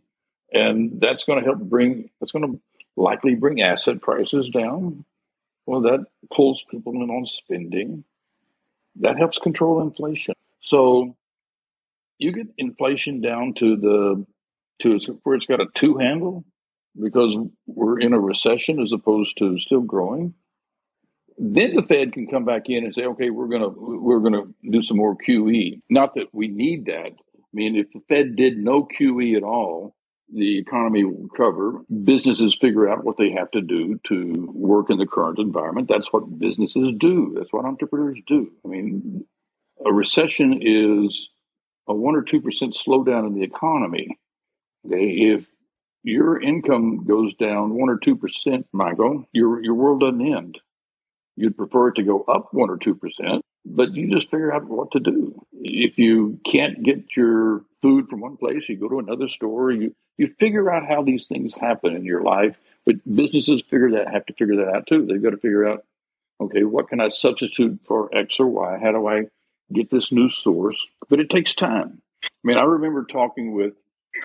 and 0.52 1.00
that's 1.00 1.24
going 1.24 1.40
to 1.40 1.46
help 1.46 1.60
bring, 1.60 2.10
that's 2.20 2.32
going 2.32 2.52
to 2.52 2.60
likely 2.96 3.36
bring 3.36 3.62
asset 3.62 4.02
prices 4.02 4.50
down. 4.50 5.06
Well, 5.66 5.82
that 5.82 6.06
pulls 6.34 6.64
people 6.64 6.94
in 6.94 7.10
on 7.10 7.26
spending. 7.26 8.04
That 8.98 9.18
helps 9.18 9.38
control 9.38 9.82
inflation. 9.82 10.36
So 10.62 11.16
you 12.18 12.32
get 12.32 12.48
inflation 12.58 13.22
down 13.22 13.54
to 13.56 13.78
the 13.78 14.26
to 14.82 15.00
where 15.24 15.36
it's 15.36 15.46
got 15.46 15.62
a 15.62 15.68
two 15.74 15.98
handle 15.98 16.44
because 17.00 17.38
we're 17.68 18.00
in 18.00 18.14
a 18.14 18.20
recession 18.20 18.82
as 18.82 18.92
opposed 18.92 19.38
to 19.38 19.58
still 19.58 19.82
growing. 19.82 20.34
Then 21.38 21.76
the 21.76 21.84
Fed 21.84 22.14
can 22.14 22.28
come 22.28 22.46
back 22.46 22.64
in 22.70 22.84
and 22.84 22.94
say, 22.94 23.06
okay, 23.06 23.30
we're 23.30 23.48
gonna 23.48 23.70
we're 23.70 24.20
gonna 24.20 24.44
do 24.70 24.82
some 24.82 24.98
more 24.98 25.16
QE. 25.16 25.82
Not 25.90 26.16
that 26.16 26.28
we 26.34 26.48
need 26.48 26.86
that. 26.86 27.14
I 27.14 27.54
mean, 27.54 27.76
if 27.76 27.92
the 27.92 28.02
Fed 28.08 28.36
did 28.36 28.58
no 28.58 28.84
QE 28.84 29.36
at 29.38 29.44
all, 29.44 29.96
the 30.34 30.60
economy 30.60 31.04
will 31.04 31.28
recover. 31.30 31.82
Businesses 32.04 32.56
figure 32.56 32.90
out 32.90 33.04
what 33.04 33.18
they 33.18 33.32
have 33.32 33.52
to 33.52 33.62
do 33.62 34.00
to 34.08 34.52
work 34.54 34.90
in 34.90 34.98
the 34.98 35.08
current 35.08 35.40
environment. 35.40 35.88
That's 35.88 36.12
what 36.12 36.40
businesses 36.40 36.94
do. 36.98 37.34
That's 37.38 37.52
what 37.54 37.66
entrepreneurs 37.66 38.20
do. 38.28 38.52
I 38.66 38.68
mean, 38.70 39.26
a 39.86 39.92
recession 39.94 40.60
is 40.62 41.30
a 41.88 41.96
one 41.96 42.16
or 42.16 42.24
two 42.24 42.42
percent 42.42 42.76
slowdown 42.76 43.28
in 43.28 43.34
the 43.34 43.44
economy. 43.44 44.18
Okay, 44.86 45.34
if 45.34 45.48
your 46.04 46.42
income 46.42 47.06
goes 47.06 47.36
down 47.36 47.78
one 47.78 47.90
or 47.90 47.98
two 47.98 48.16
percent, 48.16 48.68
Michael, 48.74 49.26
your 49.34 49.64
your 49.64 49.76
world 49.76 50.02
doesn't 50.02 50.22
end. 50.26 50.60
You'd 51.36 51.58
prefer 51.58 51.90
it 51.90 51.96
to 51.96 52.04
go 52.04 52.24
up 52.24 52.50
one 52.52 52.70
or 52.70 52.78
two 52.78 52.96
percent, 52.96 53.44
but 53.66 53.94
you 53.94 54.12
just 54.12 54.30
figure 54.32 54.54
out 54.54 54.66
what 54.68 54.92
to 54.92 55.00
do. 55.00 55.42
If 55.54 55.98
you 55.98 56.40
can't 56.46 56.84
get 56.84 57.16
your 57.16 57.64
food 57.82 58.08
from 58.10 58.22
one 58.22 58.38
place, 58.38 58.64
you 58.68 58.78
go 58.78 58.90
to 58.90 59.00
another 59.00 59.28
store. 59.28 59.72
You 59.72 59.96
you 60.18 60.34
figure 60.40 60.72
out 60.72 60.88
how 60.88 61.04
these 61.04 61.28
things 61.28 61.54
happen 61.54 61.96
in 61.96 62.06
your 62.06 62.22
life. 62.22 62.56
But 62.86 62.96
businesses 63.16 63.62
figure 63.62 63.92
that 63.92 64.12
have 64.12 64.26
to 64.28 64.34
figure 64.34 64.58
that 64.58 64.76
out 64.76 64.88
too. 64.88 65.06
They've 65.06 65.22
got 65.22 65.32
to 65.32 65.38
figure 65.38 65.68
out, 65.68 65.84
okay, 66.40 66.64
what 66.64 66.90
can 66.90 67.00
I 67.00 67.10
substitute 67.10 67.80
for 67.86 68.16
X 68.16 68.40
or 68.40 68.48
Y? 68.48 68.80
How 68.82 68.92
do 68.92 69.08
I 69.08 69.26
get 69.72 69.90
this 69.90 70.12
new 70.12 70.30
source? 70.30 70.88
But 71.10 71.20
it 71.20 71.30
takes 71.30 71.54
time. 71.54 72.02
I 72.24 72.30
mean, 72.44 72.58
I 72.58 72.64
remember 72.64 73.06
talking 73.06 73.54
with 73.54 73.74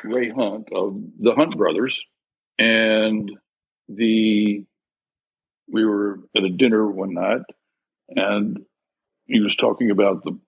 Ray 0.03 0.31
Hunt 0.31 0.69
of 0.73 1.01
the 1.19 1.35
Hunt 1.35 1.57
brothers, 1.57 2.05
and 2.59 3.31
the 3.89 4.65
we 5.69 5.85
were 5.85 6.21
at 6.37 6.45
a 6.45 6.51
dinner 6.51 6.87
one 6.87 7.15
night, 7.15 7.43
and 8.09 8.65
he 9.27 9.41
was 9.41 9.57
talking 9.57 9.91
about 9.91 10.25
the 10.25 10.39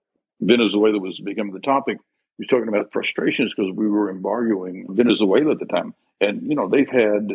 Venezuela 0.41 0.99
was 0.99 1.19
becoming 1.19 1.53
the 1.53 1.59
topic. 1.59 1.97
He 2.39 2.43
was 2.43 2.47
talking 2.47 2.69
about 2.69 2.93
frustrations 2.93 3.53
because 3.53 3.73
we 3.75 3.89
were 3.89 4.09
embargoing 4.09 4.87
Venezuela 4.89 5.51
at 5.51 5.59
the 5.59 5.65
time, 5.65 5.93
and 6.21 6.43
you 6.43 6.55
know 6.55 6.69
they've 6.69 6.89
had 6.89 7.33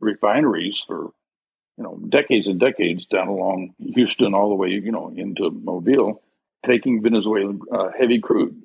refineries 0.00 0.82
for 0.88 1.10
you 1.76 1.84
know 1.84 2.00
decades 2.08 2.46
and 2.46 2.58
decades 2.58 3.04
down 3.04 3.28
along 3.28 3.74
Houston 3.78 4.32
all 4.32 4.48
the 4.48 4.54
way 4.54 4.70
you 4.70 4.90
know 4.90 5.12
into 5.14 5.50
Mobile, 5.50 6.22
taking 6.64 7.02
Venezuelan 7.02 7.60
uh, 7.70 7.90
heavy 7.98 8.20
crude 8.20 8.62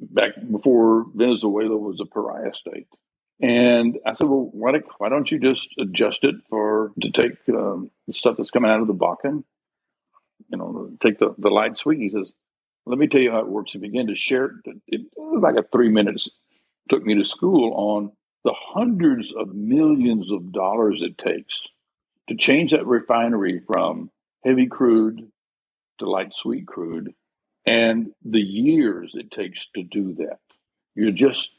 back 0.00 0.32
before 0.50 1.06
Venezuela 1.14 1.76
was 1.76 2.00
a 2.00 2.04
pariah 2.04 2.52
state. 2.52 2.88
And 3.40 4.00
I 4.04 4.14
said, 4.14 4.26
well, 4.28 4.50
why, 4.52 4.72
don't, 4.72 4.84
why 4.98 5.10
don't 5.10 5.30
you 5.30 5.38
just 5.38 5.68
adjust 5.78 6.24
it 6.24 6.36
for 6.48 6.90
to 7.00 7.10
take 7.12 7.32
um, 7.48 7.90
the 8.08 8.12
stuff 8.12 8.36
that's 8.36 8.50
coming 8.50 8.70
out 8.70 8.80
of 8.80 8.88
the 8.88 8.94
Bakken, 8.94 9.44
you 10.48 10.58
know, 10.58 10.90
take 11.00 11.20
the, 11.20 11.36
the 11.38 11.50
light 11.50 11.76
sweet. 11.76 12.00
He 12.00 12.10
says, 12.10 12.32
let 12.86 12.98
me 12.98 13.06
tell 13.06 13.20
you 13.20 13.30
how 13.30 13.40
it 13.40 13.48
works. 13.48 13.72
He 13.72 13.78
began 13.78 14.08
to 14.08 14.16
share 14.16 14.46
it. 14.46 14.76
It 14.88 15.02
was 15.16 15.42
like 15.42 15.56
a 15.56 15.68
three 15.72 15.90
minutes 15.90 16.28
took 16.90 17.04
me 17.04 17.14
to 17.14 17.24
school 17.24 17.72
on 17.74 18.12
the 18.44 18.54
hundreds 18.54 19.32
of 19.32 19.54
millions 19.54 20.30
of 20.30 20.52
dollars 20.52 21.02
it 21.02 21.16
takes 21.18 21.66
to 22.28 22.36
change 22.36 22.72
that 22.72 22.86
refinery 22.86 23.60
from 23.66 24.10
heavy 24.44 24.66
crude 24.66 25.30
to 25.98 26.10
light 26.10 26.34
sweet 26.34 26.66
crude 26.66 27.14
and 27.66 28.10
the 28.24 28.40
years 28.40 29.14
it 29.14 29.30
takes 29.30 29.68
to 29.74 29.82
do 29.84 30.14
that. 30.14 30.38
You're 30.94 31.12
just 31.12 31.50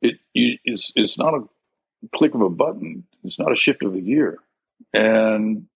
it, 0.00 0.18
it's, 0.34 0.92
it's 0.94 1.18
not 1.18 1.34
a 1.34 1.42
click 2.14 2.34
of 2.34 2.40
a 2.40 2.50
button. 2.50 3.04
It's 3.24 3.38
not 3.38 3.52
a 3.52 3.56
shift 3.56 3.82
of 3.82 3.94
a 3.94 4.00
gear. 4.00 4.38
And 4.94 5.66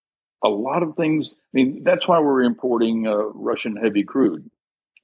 a 0.42 0.48
lot 0.48 0.82
of 0.82 0.96
things, 0.96 1.32
I 1.32 1.36
mean, 1.52 1.82
that's 1.84 2.06
why 2.06 2.20
we're 2.20 2.42
importing 2.42 3.06
uh, 3.06 3.16
Russian 3.16 3.76
heavy 3.76 4.04
crude. 4.04 4.50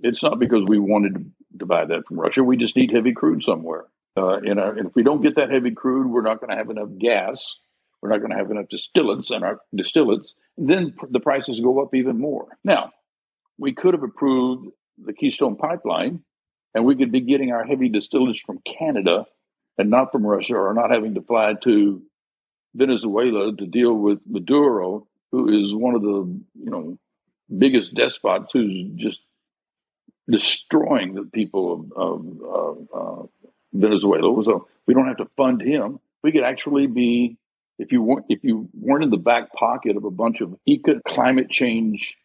It's 0.01 0.23
not 0.23 0.39
because 0.39 0.65
we 0.67 0.79
wanted 0.79 1.33
to, 1.59 1.67
buy 1.67 1.85
that 1.85 2.07
from 2.07 2.21
Russia. 2.21 2.45
We 2.45 2.57
just 2.57 2.77
need 2.77 2.93
heavy 2.93 3.13
crude 3.13 3.43
somewhere. 3.43 3.87
Uh, 4.17 4.37
and, 4.37 4.61
our, 4.61 4.71
and 4.71 4.89
if 4.89 4.95
we 4.95 5.03
don't 5.03 5.23
get 5.23 5.37
that 5.37 5.51
heavy 5.51 5.73
crude, 5.73 6.09
we're 6.09 6.23
not 6.23 6.41
going 6.41 6.51
to 6.51 6.57
have 6.57 6.71
enough 6.71 6.91
gas. 6.99 7.57
We're 8.01 8.11
not 8.11 8.19
going 8.19 8.31
to 8.31 8.37
have 8.37 8.51
enough 8.51 8.67
distillates 8.67 9.31
and 9.31 9.45
our 9.45 9.61
distillates. 9.77 10.29
Then 10.57 10.95
the 11.11 11.21
prices 11.21 11.61
go 11.61 11.83
up 11.83 11.95
even 11.95 12.19
more. 12.19 12.47
Now, 12.63 12.93
we 13.59 13.75
could 13.75 13.95
have 13.95 14.05
approved 14.05 14.69
the 15.05 15.13
Keystone 15.13 15.57
Pipeline 15.57 16.23
and 16.75 16.85
we 16.85 16.97
could 16.97 17.11
be 17.11 17.21
getting 17.21 17.53
our 17.53 17.65
heavy 17.65 17.91
distillates 17.91 18.41
from 18.47 18.61
Canada 18.79 19.27
and 19.79 19.91
not 19.91 20.13
from 20.13 20.27
Russia, 20.27 20.57
or 20.57 20.75
not 20.75 20.91
having 20.91 21.15
to 21.15 21.23
fly 21.23 21.55
to 21.63 22.03
Venezuela 22.75 23.55
to 23.57 23.67
deal 23.67 23.95
with 23.95 24.19
Maduro, 24.27 25.07
who 25.31 25.65
is 25.65 25.75
one 25.75 25.95
of 25.95 26.03
the 26.03 26.41
you 26.55 26.71
know 26.71 26.99
biggest 27.57 27.95
despots 27.95 28.51
who's 28.53 28.91
just 28.97 29.21
destroying 30.31 31.15
the 31.15 31.25
people 31.25 31.91
of, 31.97 32.43
of, 32.43 32.89
uh, 32.95 33.27
Venezuela. 33.73 34.43
So 34.45 34.69
we 34.87 34.95
don't 34.95 35.07
have 35.07 35.19
to 35.19 35.29
fund 35.37 35.61
him. 35.61 36.01
We 36.23 36.33
could 36.33 36.43
actually 36.43 36.87
be, 36.87 37.37
if 37.79 37.93
you 37.93 38.03
weren't, 38.03 38.27
if 38.29 38.43
you 38.43 38.69
weren't 38.75 39.05
in 39.05 39.11
the 39.11 39.17
back 39.17 39.53
pocket 39.53 39.97
of 39.97 40.05
a 40.05 40.11
bunch 40.11 40.41
of 40.41 40.55
eco 40.67 41.01
climate 41.07 41.51
change 41.51 42.17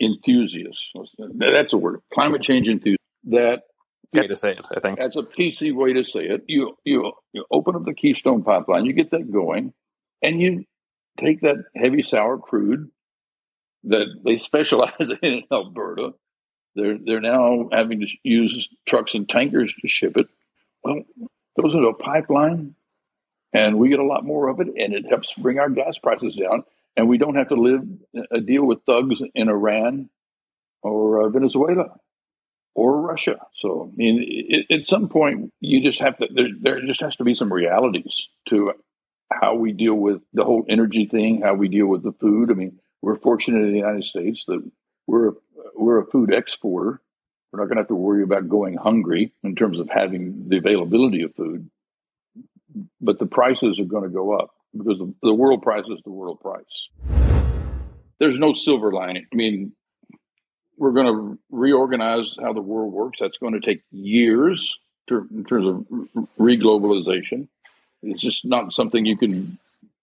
enthusiasts. 0.00 0.92
That's 1.18 1.72
a 1.72 1.78
word. 1.78 2.00
Climate 2.12 2.42
change 2.42 2.68
enthusiasts 2.68 2.98
that 3.24 3.62
way 4.14 4.26
to 4.26 4.36
say 4.36 4.52
it. 4.52 4.66
I 4.74 4.80
think 4.80 4.98
that's 4.98 5.16
a 5.16 5.22
PC 5.22 5.74
way 5.74 5.94
to 5.94 6.04
say 6.04 6.24
it. 6.24 6.44
You 6.46 6.76
you 6.84 7.12
you 7.32 7.44
open 7.50 7.76
up 7.76 7.84
the 7.84 7.94
Keystone 7.94 8.42
Pipeline, 8.42 8.84
you 8.84 8.92
get 8.92 9.10
that 9.10 9.30
going, 9.30 9.72
and 10.22 10.40
you 10.40 10.64
take 11.18 11.40
that 11.42 11.64
heavy 11.76 12.02
sour 12.02 12.38
crude 12.38 12.90
that 13.84 14.06
they 14.24 14.36
specialize 14.38 15.10
in 15.10 15.18
in 15.22 15.42
Alberta. 15.52 16.12
They're 16.78 16.98
they're 17.04 17.20
now 17.20 17.68
having 17.72 18.00
to 18.00 18.06
use 18.22 18.68
trucks 18.86 19.14
and 19.14 19.28
tankers 19.28 19.74
to 19.80 19.88
ship 19.88 20.16
it. 20.16 20.28
Well, 20.84 21.02
goes 21.60 21.74
into 21.74 21.88
a 21.88 21.94
pipeline, 21.94 22.74
and 23.52 23.78
we 23.78 23.88
get 23.88 23.98
a 23.98 24.04
lot 24.04 24.24
more 24.24 24.48
of 24.48 24.60
it, 24.60 24.68
and 24.68 24.94
it 24.94 25.06
helps 25.08 25.34
bring 25.34 25.58
our 25.58 25.68
gas 25.68 25.98
prices 25.98 26.36
down. 26.36 26.64
And 26.96 27.08
we 27.08 27.18
don't 27.18 27.36
have 27.36 27.48
to 27.48 27.54
live 27.54 27.82
a 28.32 28.40
deal 28.40 28.64
with 28.64 28.82
thugs 28.84 29.22
in 29.34 29.48
Iran 29.48 30.10
or 30.82 31.22
uh, 31.22 31.28
Venezuela 31.28 31.96
or 32.74 33.00
Russia. 33.00 33.38
So, 33.60 33.90
I 33.92 33.96
mean, 33.96 34.24
it, 34.48 34.80
at 34.80 34.88
some 34.88 35.08
point, 35.08 35.52
you 35.60 35.82
just 35.82 36.00
have 36.00 36.18
to, 36.18 36.26
there, 36.32 36.48
there 36.60 36.80
just 36.86 37.00
has 37.00 37.16
to 37.16 37.24
be 37.24 37.34
some 37.34 37.52
realities 37.52 38.26
to 38.48 38.72
how 39.30 39.54
we 39.54 39.72
deal 39.72 39.94
with 39.94 40.22
the 40.32 40.44
whole 40.44 40.64
energy 40.68 41.06
thing, 41.06 41.42
how 41.42 41.54
we 41.54 41.68
deal 41.68 41.86
with 41.86 42.02
the 42.02 42.12
food. 42.12 42.50
I 42.50 42.54
mean, 42.54 42.80
we're 43.02 43.16
fortunate 43.16 43.62
in 43.62 43.72
the 43.72 43.78
United 43.78 44.04
States 44.04 44.44
that 44.46 44.68
we're, 45.08 45.32
we're 45.74 45.98
a 45.98 46.06
food 46.06 46.32
exporter. 46.32 47.00
We're 47.50 47.60
not 47.60 47.66
going 47.66 47.76
to 47.76 47.82
have 47.82 47.88
to 47.88 47.94
worry 47.94 48.22
about 48.22 48.48
going 48.48 48.76
hungry 48.76 49.32
in 49.42 49.56
terms 49.56 49.80
of 49.80 49.88
having 49.88 50.48
the 50.48 50.58
availability 50.58 51.22
of 51.22 51.34
food. 51.34 51.70
But 53.00 53.18
the 53.18 53.26
prices 53.26 53.80
are 53.80 53.84
going 53.84 54.04
to 54.04 54.10
go 54.10 54.38
up 54.38 54.50
because 54.76 55.02
the 55.22 55.34
world 55.34 55.62
price 55.62 55.86
is 55.88 56.00
the 56.04 56.10
world 56.10 56.40
price. 56.40 56.88
There's 58.20 58.38
no 58.38 58.52
silver 58.52 58.92
lining. 58.92 59.26
I 59.32 59.36
mean, 59.36 59.72
we're 60.76 60.92
going 60.92 61.06
to 61.06 61.38
reorganize 61.50 62.36
how 62.38 62.52
the 62.52 62.60
world 62.60 62.92
works. 62.92 63.18
That's 63.20 63.38
going 63.38 63.54
to 63.54 63.60
take 63.60 63.82
years 63.90 64.78
to, 65.08 65.26
in 65.32 65.44
terms 65.44 65.66
of 65.66 66.26
reglobalization. 66.38 67.48
It's 68.02 68.20
just 68.20 68.44
not 68.44 68.74
something 68.74 69.06
you 69.06 69.16
can 69.16 69.58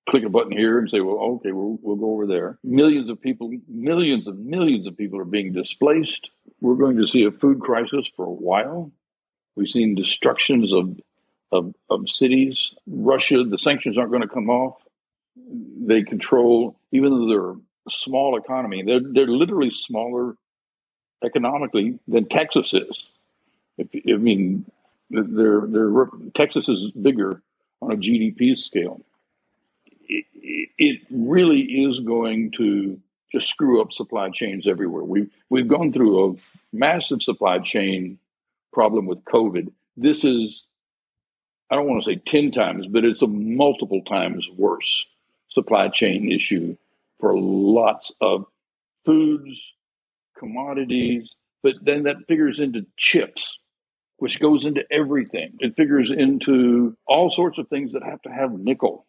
click 0.10 0.24
a 0.24 0.30
button 0.30 0.52
here 0.52 0.78
and 0.80 0.89
say, 0.89 1.00
well, 1.00 1.18
okay, 1.18 1.52
we'll, 1.52 1.80
we'll 1.82 1.96
go 1.96 2.12
over 2.13 2.28
there. 2.28 2.58
Millions 2.63 3.10
of 3.10 3.22
people, 3.22 3.52
millions 3.68 4.28
of 4.28 4.38
millions 4.38 4.88
of 4.88 4.98
people 4.98 5.20
are 5.20 5.26
being 5.26 5.52
displaced. 5.52 6.30
We're 6.62 6.76
going 6.76 6.98
to 6.98 7.08
see 7.08 7.24
a 7.24 7.32
food 7.32 7.60
crisis 7.60 8.10
for 8.15 8.26
a 8.26 8.32
while. 8.32 8.91
We've 9.56 9.70
seen 9.70 9.96
destructions 9.96 10.74
of, 10.74 11.00
of, 11.52 11.74
of 11.89 12.10
cities. 12.10 12.74
Russia, 12.86 13.44
the 13.44 13.58
sanctions 13.58 13.98
aren't 13.98 14.12
going 14.12 14.22
to 14.22 14.28
come 14.28 14.50
off. 14.50 14.78
They 15.36 16.04
control, 16.04 16.80
even 16.91 17.12
though 17.12 17.28
they're 17.28 17.52
a 17.52 17.91
small 17.91 18.38
economy, 18.38 18.84
they're, 18.84 19.02
they're 19.02 19.28
literally 19.28 19.72
smaller 19.74 20.36
economically 21.24 22.00
than 22.08 22.28
Texas 22.28 22.74
is. 22.74 23.10
If, 23.78 23.88
I 24.08 24.18
mean, 24.18 24.65
they're, 25.10 25.63
they're, 25.68 26.08
Texas 26.36 26.70
is 26.70 26.91
bigger 26.91 27.41
on 27.82 27.91
a 27.91 27.98
GDP 27.98 28.58
scale. 28.58 29.02
It, 30.08 31.02
really 31.10 31.62
is 31.62 32.00
going 32.02 32.52
to 32.58 33.00
just 33.32 33.50
screw 33.50 33.82
up 33.82 33.91
supply 33.91 34.30
chains 34.30 34.68
everywhere. 34.68 35.04
We've, 35.04 35.32
we've 35.50 35.68
gone 35.68 35.94
through 35.94 36.32
a 36.32 36.36
massive 36.74 37.22
supply 37.22 37.60
chain 37.60 38.20
problem 38.74 39.06
with 39.06 39.24
COVID. 39.24 39.72
This 39.98 40.24
is, 40.24 40.63
I 41.72 41.76
don't 41.76 41.88
want 41.88 42.04
to 42.04 42.12
say 42.12 42.15
10 42.18 42.52
times, 42.52 42.88
but 42.88 43.06
it's 43.06 43.22
a 43.22 43.28
multiple 43.28 44.02
times 44.04 44.50
worse 44.56 45.06
supply 45.50 45.88
chain 45.89 46.32
issue 46.32 46.76
for 47.20 47.38
lots 47.38 48.12
of 48.22 48.46
foods, 49.06 49.74
commodities, 50.38 51.34
but 51.63 51.76
then 51.82 52.04
that 52.04 52.28
figures 52.28 52.60
into 52.60 52.86
chips, 52.98 53.58
which 54.18 54.39
goes 54.39 54.65
into 54.65 54.84
everything. 54.91 55.58
It 55.60 55.76
figures 55.76 56.12
into 56.12 56.96
all 57.08 57.30
sorts 57.30 57.58
of 57.58 57.70
things 57.70 57.94
that 57.94 58.04
have 58.04 58.22
to 58.24 58.30
have 58.30 58.52
nickel 58.52 59.06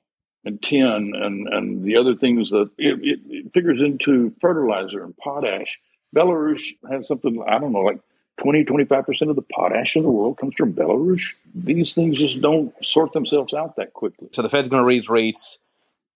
and 0.47 0.63
tin 0.63 1.13
and, 1.15 1.49
and 1.49 1.85
the 1.85 1.97
other 1.97 2.15
things 2.15 2.51
that 2.51 2.71
it, 2.79 3.01
it, 3.03 3.21
it 3.29 3.53
figures 3.53 3.81
into 3.81 4.33
fertilizer 4.41 5.03
and 5.05 5.17
potash. 5.17 5.79
Belarus 6.15 6.63
has 6.89 7.09
something, 7.09 7.45
I 7.47 7.59
don't 7.59 7.73
know, 7.73 7.81
like 7.81 8.01
20, 8.39 8.65
25% 8.65 9.29
of 9.29 9.37
the 9.37 9.43
potash 9.43 9.97
in 9.97 10.05
the 10.05 10.11
world 10.11 10.39
comes 10.39 10.55
from 10.55 10.73
Belarus. 10.73 11.23
These 11.55 11.95
things 11.95 12.19
just 12.19 12.41
don't 12.41 12.73
sort 12.83 13.13
themselves 13.13 13.53
out 13.53 13.77
that 13.77 13.93
quickly. 13.93 14.29
So 14.33 14.43
the 14.43 14.49
Fed's 14.49 14.69
going 14.69 14.83
to 14.83 14.87
raise 14.87 15.09
rates 15.09 15.59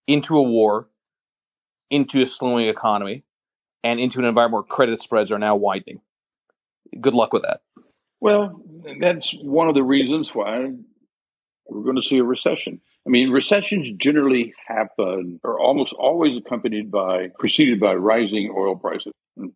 into 0.07 0.39
a 0.39 0.43
war, 0.43 0.87
into 1.91 2.23
a 2.23 2.27
slowing 2.27 2.69
economy 2.69 3.25
and 3.83 3.99
into 3.99 4.21
an 4.21 4.27
environment 4.27 4.65
where 4.65 4.77
credit 4.77 5.03
spreads 5.03 5.33
are 5.33 5.39
now 5.39 5.57
widening. 5.57 6.01
Good 7.01 7.15
luck 7.15 7.33
with 7.33 7.43
that. 7.43 7.63
Well, 8.21 8.63
that's 9.01 9.35
one 9.43 9.69
of 9.69 9.75
the 9.75 9.83
reasons 9.83 10.33
why 10.35 10.73
we're 11.69 11.83
going 11.83 11.97
to 11.97 12.03
see 12.03 12.19
a 12.19 12.25
recession. 12.25 12.81
I 13.07 13.11
mean, 13.11 13.31
recessions 13.31 13.91
generally 13.97 14.55
happen 14.67 15.41
or 15.43 15.59
almost 15.59 15.93
always 15.95 16.37
accompanied 16.37 16.91
by, 16.91 17.29
preceded 17.39 17.81
by 17.81 17.95
rising 17.95 18.55
oil 18.57 18.77
prices. 18.77 19.13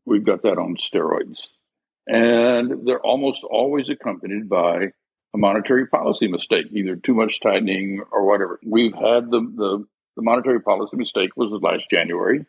We've 0.07 0.25
got 0.25 0.43
that 0.43 0.59
on 0.59 0.77
steroids. 0.77 1.39
And 2.07 2.87
they're 2.87 3.01
almost 3.01 3.45
always 3.45 3.89
accompanied 3.89 4.49
by 4.49 4.93
a 5.35 5.39
monetary 5.39 5.87
policy 5.87 6.29
mistake, 6.29 6.67
either 6.73 6.97
too 6.97 7.15
much 7.15 7.41
tightening 7.41 8.03
or 8.13 8.25
whatever. 8.25 8.61
We've 8.65 8.95
had 8.95 9.31
the, 9.31 9.41
the, 9.57 9.87
the 10.17 10.23
monetary 10.23 10.61
policy 10.61 10.97
mistake 10.97 11.31
was 11.37 11.51
last 11.63 11.91
January. 11.91 12.47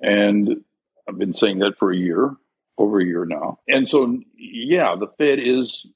And 0.00 0.64
I've 1.08 1.18
been 1.18 1.32
saying 1.32 1.60
that 1.60 1.78
for 1.78 1.92
a 1.92 1.96
year, 1.96 2.36
over 2.78 3.00
a 3.00 3.04
year 3.04 3.24
now. 3.24 3.58
And 3.68 3.88
so, 3.88 4.20
yeah, 4.36 4.96
the 4.98 5.08
Fed 5.18 5.38
is, 5.40 5.86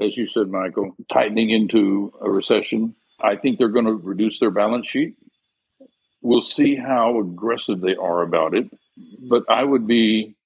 as 0.00 0.16
you 0.16 0.26
said, 0.26 0.48
Michael, 0.48 0.94
tightening 1.12 1.50
into 1.50 2.12
a 2.20 2.30
recession. 2.30 2.94
I 3.22 3.36
think 3.36 3.58
they're 3.58 3.68
going 3.68 3.86
to 3.86 3.94
reduce 3.94 4.38
their 4.38 4.50
balance 4.50 4.88
sheet. 4.88 5.16
We'll 6.22 6.42
see 6.42 6.76
how 6.76 7.18
aggressive 7.18 7.80
they 7.80 7.94
are 7.94 8.22
about 8.22 8.54
it. 8.54 8.70
But 9.18 9.44
I 9.48 9.64
would 9.64 9.86
be 9.86 10.36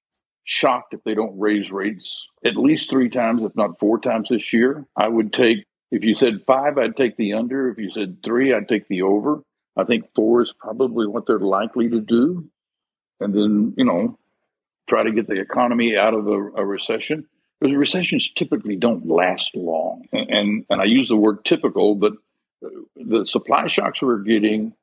shocked 0.45 0.95
if 0.95 1.03
they 1.05 1.15
don't 1.15 1.39
raise 1.39 1.73
rates 1.73 2.27
at 2.45 2.57
least 2.57 2.91
three 2.91 3.09
times, 3.09 3.43
if 3.43 3.57
not 3.57 3.79
four 3.79 3.99
times 3.99 4.29
this 4.29 4.53
year. 4.53 4.87
I 4.97 5.09
would 5.09 5.33
take, 5.33 5.65
if 5.91 6.05
you 6.05 6.15
said 6.15 6.45
five, 6.47 6.79
I'd 6.79 6.97
take 6.97 7.17
the 7.17 7.33
under. 7.33 7.71
If 7.71 7.79
you 7.79 7.91
said 7.91 8.19
three, 8.23 8.53
I'd 8.53 8.69
take 8.69 8.87
the 8.89 9.03
over. 9.03 9.43
I 9.77 9.85
think 9.85 10.15
four 10.15 10.43
is 10.43 10.53
probably 10.53 11.07
what 11.07 11.27
they're 11.27 11.39
likely 11.39 11.89
to 11.89 12.01
do 12.01 12.49
and 13.21 13.35
then 13.35 13.75
you 13.77 13.85
know 13.85 14.19
try 14.87 15.03
to 15.03 15.13
get 15.13 15.27
the 15.27 15.41
economy 15.41 15.97
out 15.97 16.15
of 16.15 16.27
a, 16.27 16.33
a 16.33 16.65
recession 16.65 17.27
because 17.61 17.75
recessions 17.75 18.33
typically 18.33 18.77
don't 18.77 19.07
last 19.07 19.55
long 19.55 20.07
and, 20.13 20.31
and, 20.31 20.67
and 20.71 20.81
I 20.81 20.85
use 20.85 21.09
the 21.09 21.17
word 21.17 21.45
typical 21.45 21.95
but 21.95 22.13
the 22.97 23.25
supply 23.27 23.67
shocks 23.67 24.03
we're 24.03 24.19
getting 24.19 24.75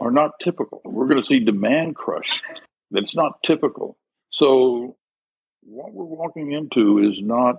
are 0.00 0.10
not 0.10 0.32
typical 0.40 0.80
we're 0.84 1.06
going 1.06 1.20
to 1.20 1.26
see 1.26 1.40
demand 1.40 1.94
crush 1.94 2.42
that's 2.90 3.14
not 3.14 3.42
typical 3.44 3.96
so 4.30 4.96
what 5.62 5.92
we're 5.92 6.04
walking 6.04 6.52
into 6.52 6.98
is 6.98 7.20
not 7.20 7.56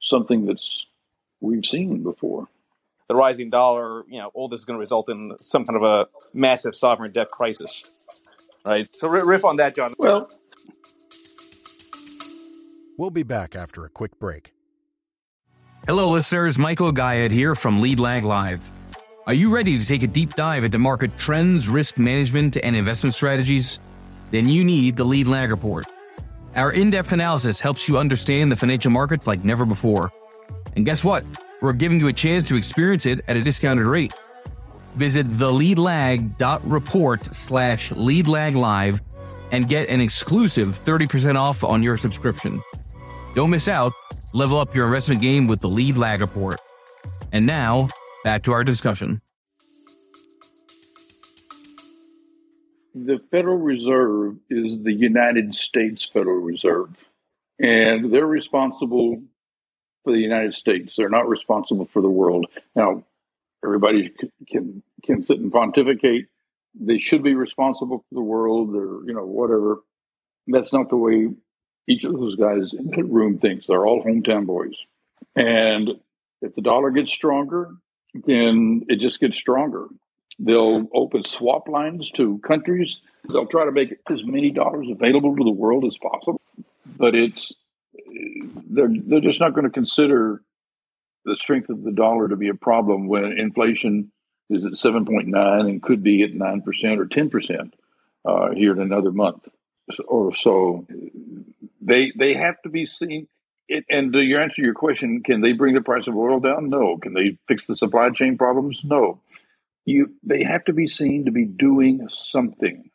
something 0.00 0.46
that's 0.46 0.86
we've 1.40 1.66
seen 1.66 2.02
before 2.02 2.46
the 3.08 3.14
rising 3.14 3.50
dollar 3.50 4.04
you 4.08 4.18
know 4.18 4.30
all 4.34 4.48
this 4.48 4.60
is 4.60 4.64
going 4.64 4.76
to 4.76 4.80
result 4.80 5.08
in 5.08 5.34
some 5.40 5.64
kind 5.64 5.76
of 5.76 5.82
a 5.82 6.08
massive 6.34 6.74
sovereign 6.76 7.12
debt 7.12 7.30
crisis 7.30 7.82
right? 8.64 8.94
So 8.94 9.08
riff 9.08 9.44
on 9.44 9.56
that, 9.56 9.74
John. 9.74 9.94
Well, 9.98 10.30
we'll 12.96 13.10
be 13.10 13.22
back 13.22 13.54
after 13.56 13.84
a 13.84 13.88
quick 13.88 14.18
break. 14.18 14.52
Hello, 15.88 16.08
listeners. 16.08 16.60
Michael 16.60 16.92
Gayed 16.92 17.32
here 17.32 17.56
from 17.56 17.80
Lead 17.80 17.98
Lag 17.98 18.22
Live. 18.22 18.62
Are 19.26 19.34
you 19.34 19.52
ready 19.52 19.76
to 19.76 19.84
take 19.84 20.04
a 20.04 20.06
deep 20.06 20.34
dive 20.34 20.62
into 20.62 20.78
market 20.78 21.18
trends, 21.18 21.68
risk 21.68 21.98
management, 21.98 22.56
and 22.56 22.76
investment 22.76 23.16
strategies? 23.16 23.80
Then 24.30 24.48
you 24.48 24.62
need 24.62 24.96
the 24.96 25.02
Lead 25.02 25.26
Lag 25.26 25.50
Report. 25.50 25.84
Our 26.54 26.70
in 26.70 26.90
depth 26.90 27.10
analysis 27.10 27.58
helps 27.58 27.88
you 27.88 27.98
understand 27.98 28.52
the 28.52 28.56
financial 28.56 28.92
markets 28.92 29.26
like 29.26 29.44
never 29.44 29.66
before. 29.66 30.12
And 30.76 30.86
guess 30.86 31.02
what? 31.02 31.24
We're 31.60 31.72
giving 31.72 31.98
you 31.98 32.06
a 32.06 32.12
chance 32.12 32.44
to 32.44 32.54
experience 32.54 33.04
it 33.04 33.24
at 33.26 33.36
a 33.36 33.42
discounted 33.42 33.86
rate. 33.86 34.14
Visit 34.94 35.28
theleadlag.report 35.32 37.34
slash 37.34 37.90
leadlaglive 37.90 39.00
and 39.50 39.68
get 39.68 39.88
an 39.88 40.00
exclusive 40.00 40.80
30% 40.80 41.34
off 41.34 41.64
on 41.64 41.82
your 41.82 41.96
subscription. 41.96 42.62
Don't 43.34 43.50
miss 43.50 43.66
out. 43.66 43.92
Level 44.32 44.58
up 44.58 44.74
your 44.74 44.86
investment 44.86 45.20
game 45.20 45.46
with 45.46 45.60
the 45.60 45.68
Lead 45.68 45.96
Lag 45.96 46.20
Report. 46.20 46.58
And 47.32 47.44
now, 47.44 47.88
back 48.24 48.42
to 48.44 48.52
our 48.52 48.64
discussion. 48.64 49.20
The 52.94 53.20
Federal 53.30 53.58
Reserve 53.58 54.36
is 54.50 54.82
the 54.82 54.92
United 54.92 55.54
States 55.54 56.08
Federal 56.10 56.40
Reserve, 56.40 56.90
and 57.58 58.12
they're 58.12 58.26
responsible 58.26 59.22
for 60.04 60.12
the 60.12 60.20
United 60.20 60.54
States. 60.54 60.94
They're 60.96 61.08
not 61.08 61.28
responsible 61.28 61.86
for 61.86 62.02
the 62.02 62.10
world. 62.10 62.46
Now, 62.74 63.04
everybody 63.64 64.12
can 64.48 64.82
can 65.04 65.24
sit 65.24 65.38
and 65.38 65.52
pontificate. 65.52 66.26
They 66.78 66.98
should 66.98 67.22
be 67.22 67.34
responsible 67.34 67.98
for 67.98 68.14
the 68.14 68.20
world, 68.22 68.74
or 68.74 69.00
you 69.06 69.14
know 69.14 69.24
whatever. 69.24 69.80
That's 70.46 70.72
not 70.72 70.90
the 70.90 70.96
way 70.96 71.28
each 71.88 72.04
of 72.04 72.12
those 72.12 72.36
guys 72.36 72.74
in 72.74 72.90
the 72.90 73.04
room 73.04 73.38
thinks. 73.38 73.66
They're 73.66 73.86
all 73.86 74.04
hometown 74.04 74.46
boys, 74.46 74.76
and 75.36 75.90
if 76.40 76.54
the 76.54 76.62
dollar 76.62 76.90
gets 76.90 77.10
stronger, 77.10 77.70
then 78.26 78.84
it 78.88 78.96
just 78.96 79.20
gets 79.20 79.36
stronger. 79.36 79.86
They'll 80.38 80.88
open 80.94 81.24
swap 81.24 81.68
lines 81.68 82.10
to 82.12 82.38
countries. 82.38 82.98
They'll 83.28 83.46
try 83.46 83.64
to 83.64 83.72
make 83.72 83.96
as 84.10 84.24
many 84.24 84.50
dollars 84.50 84.88
available 84.90 85.36
to 85.36 85.44
the 85.44 85.50
world 85.50 85.84
as 85.84 85.96
possible, 85.98 86.40
but 86.96 87.14
it's 87.14 87.52
they're 88.70 88.90
they're 89.06 89.20
just 89.20 89.40
not 89.40 89.54
going 89.54 89.64
to 89.64 89.70
consider 89.70 90.42
the 91.24 91.36
strength 91.36 91.68
of 91.68 91.82
the 91.82 91.92
dollar 91.92 92.28
to 92.28 92.36
be 92.36 92.48
a 92.48 92.54
problem 92.54 93.06
when 93.06 93.38
inflation 93.38 94.10
is 94.50 94.64
at 94.64 94.72
7.9 94.72 95.60
and 95.60 95.82
could 95.82 96.02
be 96.02 96.22
at 96.22 96.32
9% 96.32 96.98
or 96.98 97.06
10% 97.06 97.72
uh, 98.24 98.54
here 98.54 98.72
in 98.72 98.80
another 98.80 99.12
month 99.12 99.48
or 100.06 100.34
so. 100.34 100.86
They, 101.82 102.12
they 102.18 102.34
have 102.34 102.56
to 102.64 102.70
be 102.70 102.86
seen. 102.86 103.28
it, 103.68 103.84
and 103.90 104.12
to 104.14 104.20
your 104.20 104.42
answer 104.42 104.62
your 104.62 104.74
question, 104.74 105.22
can 105.24 105.42
they 105.42 105.52
bring 105.52 105.74
the 105.74 105.82
price 105.82 106.08
of 106.08 106.16
oil 106.16 106.40
down? 106.40 106.70
No. 106.70 106.98
Can 106.98 107.14
they 107.14 107.38
fix 107.48 107.66
the 107.66 107.76
supply 107.76 108.10
chain 108.10 108.38
problems? 108.38 108.82
No. 108.84 109.22
You, 109.84 110.14
they 110.22 110.44
have 110.44 110.64
to 110.66 110.74
be 110.74 110.86
seen 110.88 111.26
to 111.26 111.32
be 111.32 111.46
doing 111.46 112.08
something. 112.10 112.90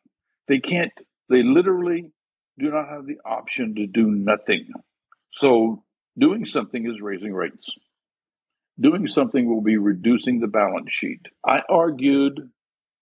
They 0.48 0.60
can't. 0.60 0.94
They 1.30 1.44
literally 1.44 2.12
do 2.60 2.72
not 2.72 2.90
have 2.90 3.06
the 3.08 3.20
option 3.26 3.76
to 3.76 3.88
do 3.88 4.12
nothing. 4.12 4.70
So 5.34 5.84
doing 6.18 6.46
something 6.46 6.90
is 6.90 7.02
raising 7.02 7.34
rates. 7.34 7.70
Doing 8.80 9.08
something 9.08 9.48
will 9.48 9.62
be 9.62 9.78
reducing 9.78 10.40
the 10.40 10.48
balance 10.48 10.92
sheet. 10.92 11.22
I 11.46 11.62
argued 11.70 12.50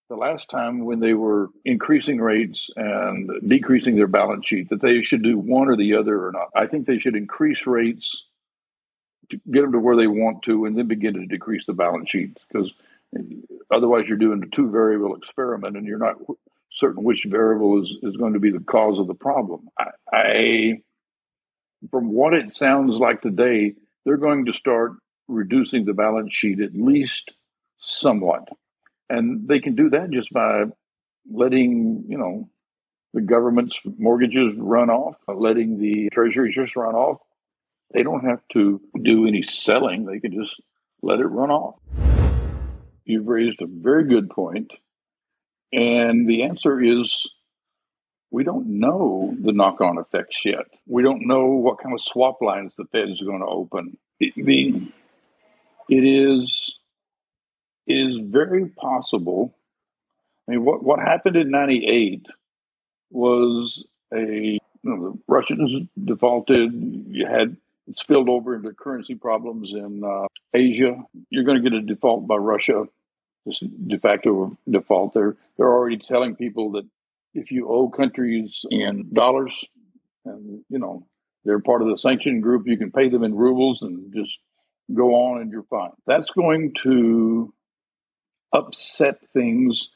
the 0.08 0.16
last 0.16 0.48
time 0.50 0.84
when 0.84 1.00
they 1.00 1.14
were 1.14 1.48
increasing 1.64 2.20
rates 2.20 2.70
and 2.76 3.30
decreasing 3.46 3.96
their 3.96 4.06
balance 4.06 4.46
sheet 4.46 4.68
that 4.68 4.80
they 4.80 5.02
should 5.02 5.22
do 5.22 5.38
one 5.38 5.68
or 5.68 5.76
the 5.76 5.96
other 5.96 6.26
or 6.26 6.32
not. 6.32 6.50
I 6.54 6.66
think 6.66 6.86
they 6.86 6.98
should 6.98 7.16
increase 7.16 7.66
rates 7.66 8.24
to 9.30 9.40
get 9.50 9.62
them 9.62 9.72
to 9.72 9.80
where 9.80 9.96
they 9.96 10.06
want 10.06 10.42
to 10.42 10.66
and 10.66 10.78
then 10.78 10.86
begin 10.86 11.14
to 11.14 11.26
decrease 11.26 11.66
the 11.66 11.72
balance 11.72 12.10
sheet 12.10 12.38
because 12.48 12.72
otherwise 13.70 14.08
you're 14.08 14.18
doing 14.18 14.42
a 14.42 14.46
two 14.46 14.70
variable 14.70 15.16
experiment 15.16 15.76
and 15.76 15.86
you're 15.86 15.98
not 15.98 16.16
certain 16.70 17.02
which 17.02 17.24
variable 17.28 17.82
is, 17.82 17.96
is 18.02 18.16
going 18.16 18.34
to 18.34 18.40
be 18.40 18.50
the 18.50 18.60
cause 18.60 18.98
of 18.98 19.06
the 19.08 19.14
problem. 19.14 19.68
I, 19.78 19.90
I 20.12 20.82
from 21.90 22.12
what 22.12 22.34
it 22.34 22.54
sounds 22.54 22.94
like 22.94 23.22
today, 23.22 23.74
they're 24.04 24.16
going 24.16 24.46
to 24.46 24.52
start 24.52 24.92
reducing 25.28 25.84
the 25.84 25.94
balance 25.94 26.32
sheet 26.32 26.60
at 26.60 26.74
least 26.74 27.32
somewhat. 27.78 28.48
And 29.08 29.48
they 29.48 29.60
can 29.60 29.74
do 29.76 29.90
that 29.90 30.10
just 30.10 30.32
by 30.32 30.64
letting, 31.30 32.04
you 32.08 32.18
know, 32.18 32.48
the 33.14 33.20
government's 33.20 33.80
mortgages 33.98 34.54
run 34.56 34.90
off, 34.90 35.16
letting 35.28 35.78
the 35.78 36.10
treasuries 36.10 36.54
just 36.54 36.76
run 36.76 36.94
off. 36.94 37.18
They 37.92 38.02
don't 38.02 38.24
have 38.24 38.40
to 38.52 38.80
do 39.00 39.26
any 39.26 39.42
selling. 39.42 40.04
They 40.04 40.20
can 40.20 40.32
just 40.32 40.54
let 41.02 41.20
it 41.20 41.26
run 41.26 41.50
off. 41.50 41.76
You've 43.04 43.28
raised 43.28 43.62
a 43.62 43.66
very 43.66 44.04
good 44.04 44.28
point. 44.28 44.72
And 45.72 46.28
the 46.28 46.44
answer 46.44 46.80
is 46.82 47.30
we 48.30 48.44
don't 48.44 48.66
know 48.80 49.34
the 49.40 49.52
knock 49.52 49.80
on 49.80 49.98
effects 49.98 50.44
yet. 50.44 50.66
We 50.86 51.02
don't 51.02 51.26
know 51.26 51.46
what 51.46 51.78
kind 51.80 51.94
of 51.94 52.00
swap 52.00 52.42
lines 52.42 52.72
the 52.76 52.84
Fed 52.86 53.08
is 53.08 53.22
going 53.22 53.40
to 53.40 53.46
open. 53.46 53.96
It, 54.18 54.34
it 55.88 56.04
is 56.04 56.75
is 57.86 58.18
very 58.18 58.66
possible. 58.66 59.56
I 60.48 60.52
mean, 60.52 60.64
what, 60.64 60.82
what 60.82 60.98
happened 60.98 61.36
in 61.36 61.50
98 61.50 62.26
was 63.10 63.84
a, 64.12 64.18
you 64.18 64.60
know, 64.82 65.12
the 65.12 65.18
Russians 65.26 65.88
defaulted. 66.02 66.72
You 67.08 67.26
had 67.26 67.56
spilled 67.92 68.28
over 68.28 68.56
into 68.56 68.72
currency 68.72 69.14
problems 69.14 69.72
in 69.72 70.02
uh, 70.04 70.26
Asia. 70.54 70.96
You're 71.30 71.44
going 71.44 71.62
to 71.62 71.70
get 71.70 71.78
a 71.78 71.82
default 71.82 72.26
by 72.26 72.36
Russia, 72.36 72.84
this 73.44 73.60
de 73.60 73.98
facto 73.98 74.56
default. 74.68 75.14
They're, 75.14 75.36
they're 75.56 75.72
already 75.72 75.98
telling 75.98 76.36
people 76.36 76.72
that 76.72 76.86
if 77.34 77.50
you 77.50 77.68
owe 77.68 77.88
countries 77.88 78.64
in 78.70 79.10
dollars 79.12 79.64
and, 80.24 80.64
you 80.68 80.78
know, 80.78 81.06
they're 81.44 81.60
part 81.60 81.82
of 81.82 81.88
the 81.88 81.96
sanction 81.96 82.40
group, 82.40 82.66
you 82.66 82.76
can 82.76 82.90
pay 82.90 83.08
them 83.08 83.22
in 83.22 83.34
rubles 83.34 83.82
and 83.82 84.12
just 84.12 84.36
go 84.92 85.14
on 85.14 85.40
and 85.40 85.50
you're 85.50 85.62
fine. 85.64 85.90
That's 86.06 86.30
going 86.30 86.74
to 86.82 87.52
upset 88.52 89.20
things 89.32 89.88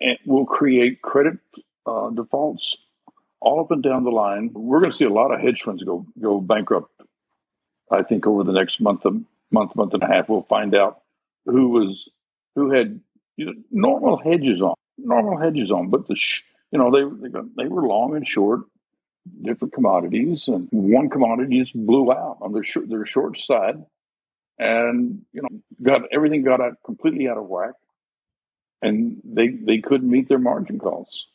and 0.00 0.18
will 0.26 0.46
create 0.46 1.02
credit 1.02 1.38
uh, 1.86 2.10
defaults 2.10 2.76
all 3.40 3.60
up 3.60 3.70
and 3.70 3.82
down 3.82 4.04
the 4.04 4.10
line. 4.10 4.50
We're 4.52 4.80
going 4.80 4.90
to 4.90 4.96
see 4.96 5.04
a 5.04 5.10
lot 5.12 5.32
of 5.32 5.40
hedge 5.40 5.62
funds 5.62 5.82
go 5.82 6.06
go 6.20 6.40
bankrupt. 6.40 6.90
I 7.90 8.02
think 8.02 8.26
over 8.26 8.44
the 8.44 8.52
next 8.52 8.80
month, 8.80 9.06
month, 9.50 9.76
month 9.76 9.94
and 9.94 10.02
a 10.02 10.06
half, 10.06 10.28
we'll 10.28 10.42
find 10.42 10.74
out 10.74 11.00
who 11.46 11.68
was 11.68 12.08
who 12.54 12.70
had 12.70 13.00
you 13.36 13.46
know, 13.46 13.52
normal 13.70 14.16
hedges 14.16 14.60
on, 14.60 14.74
normal 14.98 15.38
hedges 15.38 15.70
on, 15.70 15.88
but 15.88 16.06
the 16.08 16.16
sh- 16.16 16.42
you 16.70 16.78
know 16.78 16.90
they 16.90 17.32
they, 17.56 17.68
were 17.68 17.86
long 17.86 18.16
and 18.16 18.26
short 18.26 18.60
different 19.42 19.72
commodities, 19.72 20.48
and 20.48 20.68
one 20.70 21.08
commodity 21.08 21.60
just 21.60 21.74
blew 21.74 22.10
out 22.12 22.38
on 22.40 22.52
their 22.52 22.64
short, 22.64 22.88
their 22.88 23.06
short 23.06 23.38
side, 23.38 23.84
and 24.58 25.22
you 25.32 25.42
know 25.42 25.48
got 25.82 26.02
everything 26.12 26.42
got 26.42 26.60
out 26.60 26.74
completely 26.84 27.28
out 27.28 27.38
of 27.38 27.46
whack 27.46 27.74
and 28.82 29.20
they 29.24 29.48
they 29.48 29.78
couldn't 29.78 30.10
meet 30.10 30.28
their 30.28 30.38
margin 30.38 30.78
calls. 30.78 31.26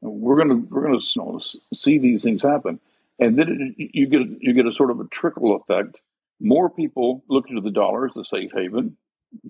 We're 0.00 0.36
gonna 0.36 0.62
we're 0.70 0.82
gonna 0.82 0.98
you 0.98 1.22
know, 1.22 1.40
see 1.74 1.98
these 1.98 2.22
things 2.22 2.42
happen, 2.42 2.80
and 3.18 3.38
then 3.38 3.74
it, 3.78 3.90
you 3.94 4.06
get 4.06 4.22
you 4.40 4.52
get 4.54 4.66
a 4.66 4.72
sort 4.72 4.90
of 4.90 5.00
a 5.00 5.08
trickle 5.08 5.56
effect. 5.56 5.98
More 6.40 6.70
people 6.70 7.24
look 7.28 7.48
to 7.48 7.60
the 7.60 7.70
dollar 7.70 8.06
as 8.06 8.14
the 8.14 8.24
safe 8.24 8.50
haven, 8.54 8.96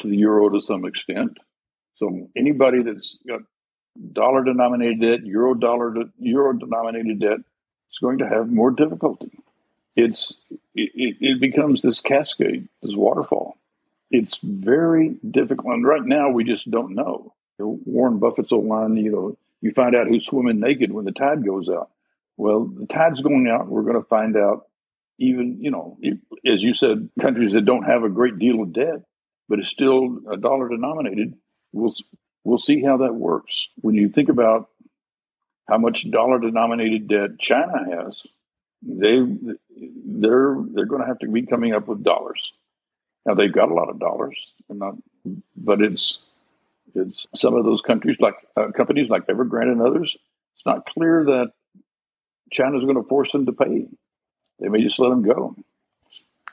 to 0.01 0.09
the 0.09 0.17
euro 0.17 0.49
to 0.49 0.61
some 0.61 0.85
extent. 0.85 1.39
So 1.97 2.31
anybody 2.37 2.83
that's 2.83 3.19
got 3.27 3.43
dollar 4.13 4.43
denominated 4.43 5.01
debt, 5.01 5.27
euro 5.27 5.55
dollar 5.55 5.95
euro 6.19 6.53
denominated 6.55 7.21
debt, 7.21 7.39
is 7.39 7.99
going 8.01 8.19
to 8.19 8.29
have 8.29 8.49
more 8.49 8.71
difficulty. 8.71 9.31
It's 9.97 10.33
it, 10.75 11.17
it 11.21 11.41
becomes 11.41 11.83
this 11.83 12.01
cascade, 12.01 12.69
this 12.83 12.97
waterfall 12.97 13.59
it's 14.11 14.39
very 14.43 15.17
difficult. 15.29 15.75
And 15.75 15.87
right 15.87 16.05
now, 16.05 16.31
we 16.31 16.45
just 16.45 16.71
don't 16.71 16.95
know. 16.95 17.35
Warren 17.59 18.19
Buffett's 18.19 18.53
old 18.53 18.67
line, 18.67 18.97
you 18.97 19.11
know, 19.11 19.37
you 19.61 19.73
find 19.73 19.97
out 19.97 20.07
who's 20.07 20.27
swimming 20.27 20.61
naked 20.61 20.93
when 20.93 21.05
the 21.05 21.13
tide 21.13 21.45
goes 21.45 21.69
out. 21.69 21.91
Well, 22.37 22.67
the 22.67 22.87
tide's 22.87 23.21
going 23.21 23.49
out. 23.49 23.67
We're 23.67 23.83
going 23.83 24.01
to 24.01 24.09
find 24.09 24.37
out 24.37 24.69
even, 25.19 25.59
you 25.61 25.73
know, 25.73 25.99
as 26.47 26.63
you 26.63 26.75
said, 26.75 27.11
countries 27.21 27.55
that 27.55 27.65
don't 27.65 27.83
have 27.83 28.05
a 28.05 28.09
great 28.09 28.39
deal 28.39 28.63
of 28.63 28.73
debt, 28.73 29.03
but 29.49 29.59
it's 29.59 29.71
still 29.71 30.21
a 30.31 30.37
dollar 30.37 30.69
denominated. 30.69 31.35
We'll, 31.73 31.93
we'll 32.45 32.59
see 32.59 32.83
how 32.83 32.99
that 32.99 33.15
works. 33.15 33.69
When 33.81 33.97
you 33.97 34.09
think 34.09 34.29
about 34.29 34.71
how 35.69 35.79
much 35.79 36.09
dollar 36.09 36.39
denominated 36.39 37.09
debt 37.09 37.39
China 37.41 37.85
has, 37.91 38.23
they, 38.83 39.21
they're, 40.07 40.57
they're 40.73 40.87
going 40.87 41.03
to 41.03 41.09
have 41.09 41.19
to 41.19 41.29
be 41.29 41.47
coming 41.47 41.75
up 41.75 41.89
with 41.89 42.05
dollars. 42.05 42.53
Now 43.29 43.35
they've 43.35 43.53
got 43.53 43.71
a 43.71 43.75
lot 43.75 43.91
of 43.91 43.99
dollars, 43.99 44.39
not, 44.71 44.95
but 45.55 45.83
it's 45.83 46.21
it's 46.95 47.27
some 47.35 47.55
of 47.55 47.67
those 47.67 47.83
countries 47.83 48.17
like 48.21 48.37
uh, 48.57 48.69
companies 48.75 49.11
like 49.11 49.27
Evergrande 49.27 49.71
and 49.71 49.83
others. 49.83 50.17
It's 50.55 50.65
not 50.65 50.87
clear 50.87 51.25
that 51.27 51.53
China's 52.51 52.85
going 52.85 52.97
to 52.97 53.07
force 53.07 53.31
them 53.31 53.45
to 53.45 53.53
pay. 53.53 53.87
They 54.61 54.69
may 54.69 54.83
just 54.83 54.99
let 54.99 55.11
them 55.11 55.23
go. 55.23 55.55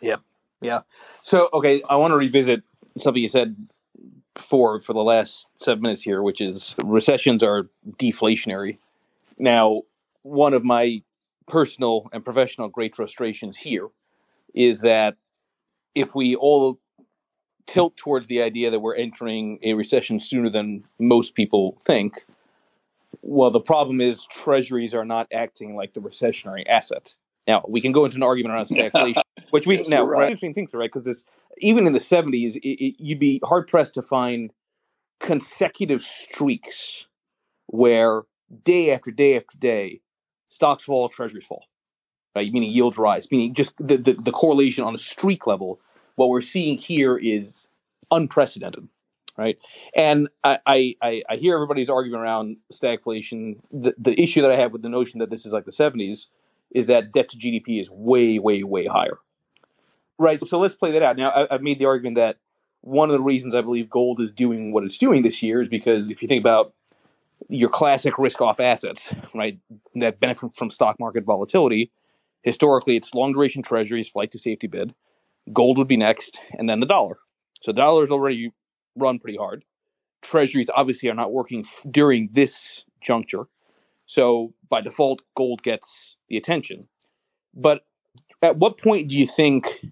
Yeah, 0.02 0.18
yeah. 0.60 0.82
So 1.22 1.48
okay, 1.54 1.82
I 1.88 1.96
want 1.96 2.12
to 2.12 2.18
revisit 2.18 2.62
something 2.98 3.24
you 3.24 3.30
said 3.30 3.56
before 4.34 4.82
for 4.82 4.92
the 4.92 5.00
last 5.00 5.48
seven 5.60 5.82
minutes 5.82 6.02
here, 6.02 6.22
which 6.22 6.42
is 6.42 6.76
recessions 6.84 7.42
are 7.42 7.70
deflationary. 7.94 8.80
Now, 9.38 9.84
one 10.24 10.54
of 10.54 10.66
my 10.66 11.02
personal 11.48 12.10
and 12.12 12.26
professional 12.26 12.68
great 12.68 12.96
frustrations 12.96 13.56
here 13.56 13.88
is 14.54 14.82
that 14.82 15.16
if 15.96 16.14
we 16.14 16.36
all 16.36 16.80
tilt 17.66 17.98
towards 17.98 18.28
the 18.28 18.42
idea 18.42 18.70
that 18.70 18.80
we're 18.80 18.96
entering 18.96 19.60
a 19.64 19.74
recession 19.74 20.20
sooner 20.20 20.50
than 20.50 20.84
most 21.00 21.34
people 21.34 21.82
think, 21.86 22.26
well, 23.22 23.50
the 23.50 23.62
problem 23.62 24.02
is 24.02 24.28
treasuries 24.28 24.94
are 24.94 25.06
not 25.06 25.28
acting 25.34 25.76
like 25.76 25.94
the 25.94 26.02
recessionary 26.02 26.64
asset. 26.68 27.16
Now 27.48 27.64
we 27.68 27.82
can 27.82 27.92
go 27.92 28.06
into 28.06 28.18
an 28.18 28.24
argument 28.24 28.54
around 28.54 28.66
stagflation, 28.70 29.22
which 29.50 29.66
we 29.66 29.82
now 29.88 30.04
right. 30.04 30.24
interesting 30.24 30.54
things, 30.54 30.74
right? 30.74 30.90
Because 30.92 31.06
this 31.06 31.24
even 31.60 31.88
in 31.88 31.94
the 31.94 32.00
'70s, 32.00 32.56
it, 32.58 32.68
it, 32.68 32.96
you'd 33.00 33.20
be 33.20 33.42
hard 33.44 33.68
pressed 33.68 33.96
to 33.96 34.02
find 34.02 34.52
consecutive 35.20 36.02
streaks 36.02 37.08
where 37.68 38.24
day 38.64 38.92
after 38.92 39.12
day 39.12 39.38
after 39.38 39.58
day, 39.58 40.02
stocks 40.48 40.84
fall, 40.84 41.10
treasuries 41.10 41.46
fall 41.46 41.66
right? 42.36 42.52
Meaning 42.52 42.72
yields 42.72 42.98
rise, 42.98 43.30
meaning 43.32 43.54
just 43.54 43.74
the, 43.80 43.98
the, 43.98 44.14
the 44.14 44.32
correlation 44.32 44.84
on 44.84 44.94
a 44.94 44.98
streak 44.98 45.48
level. 45.48 45.80
What 46.16 46.30
we're 46.30 46.42
seeing 46.42 46.78
here 46.78 47.18
is 47.18 47.68
unprecedented, 48.12 48.88
right? 49.38 49.58
And 49.96 50.30
I, 50.44 50.60
I, 51.02 51.24
I 51.30 51.36
hear 51.38 51.56
everybody's 51.56 51.90
arguing 51.90 52.20
around 52.20 52.58
stagflation. 52.74 53.58
The, 53.72 53.96
the 53.98 54.20
issue 54.22 54.42
that 54.42 54.52
I 54.52 54.58
have 54.58 54.72
with 54.72 54.82
the 54.82 54.90
notion 54.90 55.20
that 55.20 55.30
this 55.30 55.46
is 55.46 55.54
like 55.54 55.66
the 55.66 55.72
70s 55.72 56.26
is 56.72 56.88
that 56.88 57.12
debt 57.12 57.30
to 57.30 57.38
GDP 57.38 57.82
is 57.82 57.90
way, 57.90 58.40
way, 58.40 58.64
way 58.64 58.86
higher, 58.86 59.18
right? 60.18 60.40
So 60.42 60.60
let's 60.60 60.76
play 60.76 60.92
that 60.92 61.04
out. 61.04 61.18
Now, 61.18 61.30
I, 61.30 61.56
I've 61.56 61.62
made 61.62 61.80
the 61.80 61.86
argument 61.86 62.16
that 62.16 62.38
one 62.82 63.10
of 63.10 63.14
the 63.14 63.22
reasons 63.22 63.56
I 63.56 63.62
believe 63.62 63.90
gold 63.90 64.22
is 64.22 64.32
doing 64.32 64.72
what 64.72 64.84
it's 64.84 64.98
doing 64.98 65.24
this 65.24 65.42
year 65.42 65.62
is 65.62 65.70
because 65.70 66.10
if 66.10 66.22
you 66.22 66.28
think 66.28 66.42
about 66.42 66.74
your 67.50 67.70
classic 67.70 68.18
risk 68.18 68.42
off 68.42 68.60
assets, 68.60 69.14
right, 69.34 69.58
that 69.96 70.20
benefit 70.20 70.54
from 70.56 70.70
stock 70.70 71.00
market 71.00 71.24
volatility, 71.24 71.92
Historically, 72.46 72.96
it's 72.96 73.16
long 73.16 73.34
duration 73.34 73.64
treasuries, 73.64 74.08
flight 74.08 74.30
to 74.32 74.38
safety 74.40 74.68
bid. 74.68 74.94
Gold 75.52 75.80
would 75.80 75.88
be 75.88 75.98
next, 75.98 76.40
and 76.60 76.70
then 76.70 76.80
the 76.80 76.86
dollar. 76.86 77.18
So 77.62 77.72
the 77.72 77.82
dollar's 77.82 78.12
already 78.12 78.52
run 78.96 79.18
pretty 79.18 79.38
hard. 79.38 79.66
Treasuries 80.22 80.70
obviously 80.76 81.10
are 81.10 81.16
not 81.16 81.34
working 81.34 81.66
during 81.90 82.30
this 82.32 82.86
juncture. 83.02 83.48
So 84.06 84.54
by 84.70 84.82
default, 84.82 85.24
gold 85.36 85.64
gets 85.64 86.16
the 86.30 86.38
attention. 86.38 86.88
But 87.56 87.84
At 88.42 88.58
what 88.58 88.78
point 88.78 89.08
do 89.08 89.18
you 89.18 89.26
think 89.26 89.84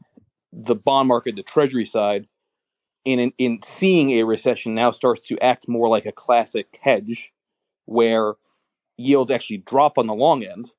the 0.51 0.75
bond 0.75 1.07
market, 1.07 1.35
the 1.35 1.41
treasury 1.41 1.85
side, 1.85 2.27
in, 3.03 3.33
in 3.39 3.61
seeing 3.63 4.11
a 4.11 4.23
recession 4.23 4.75
now 4.75 4.91
starts 4.91 5.27
to 5.27 5.39
act 5.39 5.67
more 5.67 5.89
like 5.89 6.05
a 6.05 6.11
classic 6.11 6.79
hedge 6.81 7.33
where 7.85 8.35
yields 8.97 9.31
actually 9.31 9.57
drop 9.57 9.97
on 9.97 10.05
the 10.05 10.13
long 10.13 10.43
end, 10.43 10.71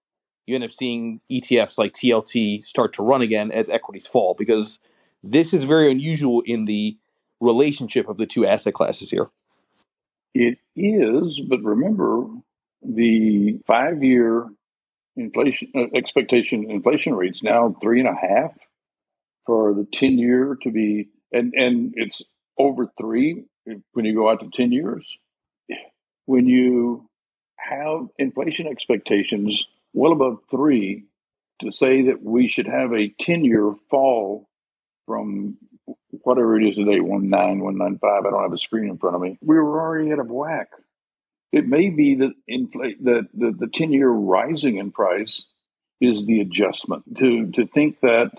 you 0.46 0.54
end 0.54 0.64
up 0.64 0.70
seeing 0.70 1.20
ETFs 1.30 1.78
like 1.78 1.92
TLT 1.92 2.64
start 2.64 2.94
to 2.94 3.02
run 3.02 3.22
again 3.22 3.50
as 3.50 3.68
equities 3.68 4.06
fall 4.06 4.34
because 4.34 4.78
this 5.22 5.54
is 5.54 5.64
very 5.64 5.90
unusual 5.90 6.42
in 6.44 6.66
the 6.66 6.96
relationship 7.40 8.08
of 8.08 8.16
the 8.16 8.26
two 8.26 8.46
asset 8.46 8.74
classes 8.74 9.10
here. 9.10 9.30
It 10.34 10.58
is, 10.76 11.40
but 11.40 11.62
remember 11.62 12.26
the 12.82 13.60
five 13.66 14.02
year 14.02 14.48
inflation 15.16 15.70
uh, 15.76 15.84
expectation 15.94 16.70
inflation 16.70 17.14
rates 17.14 17.42
now 17.42 17.74
three 17.80 18.00
and 18.00 18.08
a 18.08 18.14
half 18.14 18.52
for 19.46 19.72
the 19.72 19.86
10 19.92 20.18
year 20.18 20.58
to 20.62 20.70
be 20.70 21.08
and 21.32 21.54
and 21.54 21.94
it's 21.96 22.20
over 22.58 22.90
three 22.98 23.44
when 23.92 24.04
you 24.04 24.14
go 24.14 24.28
out 24.28 24.40
to 24.40 24.50
10 24.52 24.72
years 24.72 25.16
when 26.26 26.46
you 26.46 27.08
have 27.56 28.08
inflation 28.18 28.66
expectations 28.66 29.64
well 29.94 30.12
above 30.12 30.40
three 30.50 31.04
to 31.60 31.72
say 31.72 32.02
that 32.02 32.22
we 32.22 32.48
should 32.48 32.66
have 32.66 32.92
a 32.92 33.08
10 33.08 33.44
year 33.44 33.72
fall 33.90 34.48
from 35.06 35.56
whatever 36.22 36.58
it 36.60 36.66
is 36.66 36.76
today, 36.76 36.98
19, 36.98 37.30
195. 37.30 38.26
I 38.26 38.30
don't 38.30 38.42
have 38.42 38.52
a 38.52 38.58
screen 38.58 38.90
in 38.90 38.98
front 38.98 39.16
of 39.16 39.22
me. 39.22 39.38
We 39.40 39.56
were 39.56 39.80
already 39.80 40.12
out 40.12 40.18
of 40.18 40.28
whack. 40.28 40.68
It 41.52 41.68
may 41.68 41.90
be 41.90 42.16
that 42.16 42.32
inflate 42.48 43.02
that 43.04 43.28
the, 43.32 43.54
the 43.56 43.68
10 43.68 43.92
year 43.92 44.10
rising 44.10 44.76
in 44.78 44.90
price 44.90 45.44
is 46.00 46.26
the 46.26 46.40
adjustment. 46.40 47.04
To 47.18 47.50
to 47.52 47.66
think 47.66 48.00
that 48.00 48.32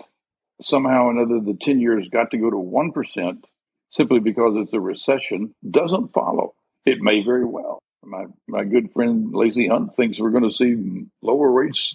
somehow 0.60 1.04
or 1.04 1.10
another 1.12 1.40
the 1.40 1.58
10 1.60 1.80
years 1.80 2.08
got 2.08 2.30
to 2.30 2.38
go 2.38 2.50
to 2.50 2.56
1% 2.56 3.44
simply 3.90 4.20
because 4.20 4.56
it's 4.56 4.72
a 4.72 4.80
recession 4.80 5.54
doesn't 5.68 6.12
follow. 6.12 6.54
It 6.84 7.00
may 7.00 7.24
very 7.24 7.44
well. 7.44 7.82
My 8.06 8.26
my 8.46 8.64
good 8.64 8.92
friend 8.92 9.34
Lacy 9.34 9.68
Hunt 9.68 9.94
thinks 9.94 10.18
we're 10.18 10.30
going 10.30 10.48
to 10.48 10.52
see 10.52 11.06
lower 11.22 11.50
rates 11.50 11.94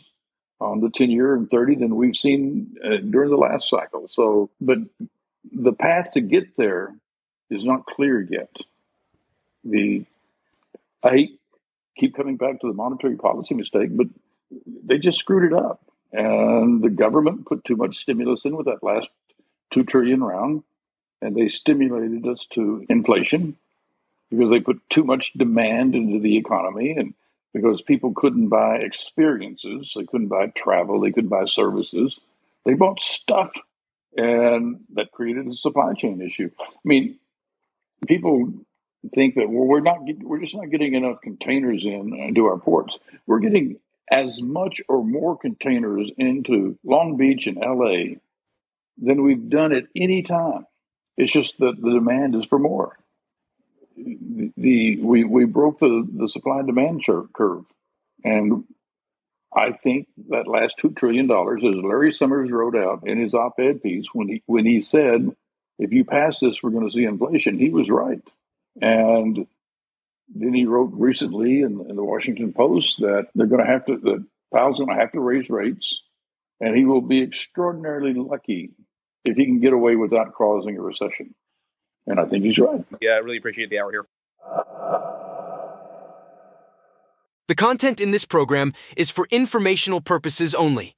on 0.60 0.80
the 0.80 0.90
10 0.90 1.10
year 1.10 1.34
and 1.34 1.50
30 1.50 1.76
than 1.76 1.96
we've 1.96 2.16
seen 2.16 2.76
uh, 2.84 2.98
during 2.98 3.32
the 3.32 3.38
last 3.38 3.70
cycle. 3.70 4.08
So, 4.10 4.52
but 4.60 4.78
the 5.52 5.74
path 5.74 6.12
to 6.14 6.22
get 6.22 6.56
there 6.58 6.94
is 7.50 7.66
not 7.66 7.86
clear 7.86 8.22
yet. 8.22 8.54
The 9.64 10.06
I 11.04 11.30
keep 11.98 12.16
coming 12.16 12.38
back 12.38 12.60
to 12.62 12.68
the 12.68 12.74
monetary 12.74 13.16
policy 13.16 13.56
mistake, 13.56 13.90
but 13.92 14.08
they 14.86 14.98
just 14.98 15.20
screwed 15.20 15.52
it 15.52 15.58
up. 15.58 15.82
And 16.12 16.82
the 16.82 16.90
government 16.90 17.46
put 17.46 17.64
too 17.64 17.78
much 17.78 17.98
stimulus 17.98 18.46
in 18.46 18.56
with 18.56 18.66
that 18.66 18.84
last 18.84 19.10
two 19.72 19.84
trillion 19.84 20.22
round, 20.22 20.64
and 21.22 21.36
they 21.36 21.48
stimulated 21.48 22.28
us 22.28 22.46
to 22.52 22.86
inflation 22.90 23.56
because 24.32 24.50
they 24.50 24.62
put 24.62 24.82
too 24.90 25.04
much 25.04 25.34
demand 25.34 25.94
into 25.94 26.20
the 26.20 26.38
economy 26.38 26.96
and 26.98 27.14
because 27.54 27.82
people 27.82 28.14
couldn't 28.16 28.48
buy 28.48 28.78
experiences, 28.78 29.92
they 29.96 30.06
couldn't 30.06 30.30
buy 30.30 30.48
travel, 30.48 31.02
they 31.02 31.12
couldn't 31.12 31.30
buy 31.30 31.46
services. 31.46 32.18
They 32.66 32.74
bought 32.74 33.02
stuff, 33.02 33.52
and 34.16 34.80
that 34.94 35.12
created 35.12 35.48
a 35.48 35.54
supply 35.54 35.94
chain 35.94 36.22
issue. 36.22 36.50
I 36.60 36.66
mean, 36.86 37.20
people 38.08 38.54
think 39.14 39.36
that 39.36 39.50
well, 39.50 39.66
we're 39.66 39.82
not 39.82 40.00
we're 40.22 40.40
just 40.40 40.56
not 40.56 40.70
getting 40.70 40.94
enough 40.94 41.22
containers 41.22 41.84
in 41.84 42.14
uh, 42.14 42.28
into 42.28 42.46
our 42.46 42.58
ports. 42.58 42.98
We're 43.28 43.40
getting 43.40 43.80
as 44.10 44.42
much 44.42 44.82
or 44.88 45.04
more 45.04 45.38
containers 45.38 46.10
into 46.18 46.78
Long 46.86 47.18
Beach 47.18 47.48
and 47.48 47.58
LA 47.58 48.16
than 48.98 49.24
we've 49.24 49.50
done 49.50 49.74
at 49.74 49.86
any 49.96 50.22
time. 50.22 50.66
It's 51.18 51.32
just 51.32 51.58
that 51.60 51.82
the 51.82 51.92
demand 51.92 52.36
is 52.36 52.46
for 52.46 52.60
more 52.60 52.98
the, 54.58 54.98
we 55.02 55.24
we 55.24 55.46
broke 55.46 55.80
the 55.80 56.08
the 56.14 56.28
supply 56.28 56.60
and 56.60 56.68
demand 56.68 57.06
curve, 57.34 57.66
and 58.24 58.64
I 59.56 59.74
think 59.74 60.08
that 60.30 60.48
last 60.48 60.78
two 60.78 60.92
trillion 60.92 61.28
dollars, 61.28 61.64
as 61.64 61.76
Larry 61.76 62.14
Summers 62.14 62.52
wrote 62.52 62.76
out 62.76 63.08
in 63.08 63.20
his 63.20 63.34
op-ed 63.34 63.84
piece 63.84 64.08
when 64.14 64.28
he 64.28 64.44
when 64.46 64.66
he 64.66 64.82
said, 64.82 65.30
"If 65.78 65.92
you 65.92 66.06
pass 66.06 66.40
this, 66.40 66.64
we're 66.64 66.70
going 66.72 66.88
to 66.88 66.94
see 66.94 67.04
inflation," 67.04 67.60
he 67.60 67.70
was 67.70 67.90
right. 67.90 68.22
And 68.82 69.46
then 70.34 70.54
he 70.54 70.66
wrote 70.66 70.92
recently 70.94 71.62
in, 71.62 71.86
in 71.90 71.96
the 71.96 72.04
Washington 72.04 72.54
Post 72.54 73.00
that 73.00 73.28
they're 73.36 73.48
going 73.48 73.66
to 73.66 73.72
have 73.72 73.86
to 73.88 73.98
the 73.98 74.26
Powell's 74.54 74.78
going 74.78 74.90
to 74.90 75.02
have 75.02 75.12
to 75.14 75.20
raise 75.20 75.50
rates, 75.50 76.02
and 76.60 76.76
he 76.76 76.86
will 76.86 77.02
be 77.02 77.22
extraordinarily 77.22 78.14
lucky 78.14 78.72
if 79.26 79.36
he 79.38 79.46
can 79.46 79.60
get 79.60 79.74
away 79.74 79.96
without 79.96 80.34
causing 80.34 80.78
a 80.78 80.82
recession. 80.82 81.36
And 82.08 82.20
I 82.20 82.26
think 82.26 82.44
he's 82.44 82.60
right. 82.60 82.84
Yeah, 83.02 83.12
I 83.12 83.18
really 83.18 83.38
appreciate 83.38 83.70
the 83.70 83.80
hour 83.80 83.92
here. 83.92 84.06
The 87.48 87.56
content 87.56 88.00
in 88.00 88.12
this 88.12 88.26
program 88.26 88.74
is 88.96 89.10
for 89.10 89.28
informational 89.30 90.02
purposes 90.02 90.56
only. 90.56 90.96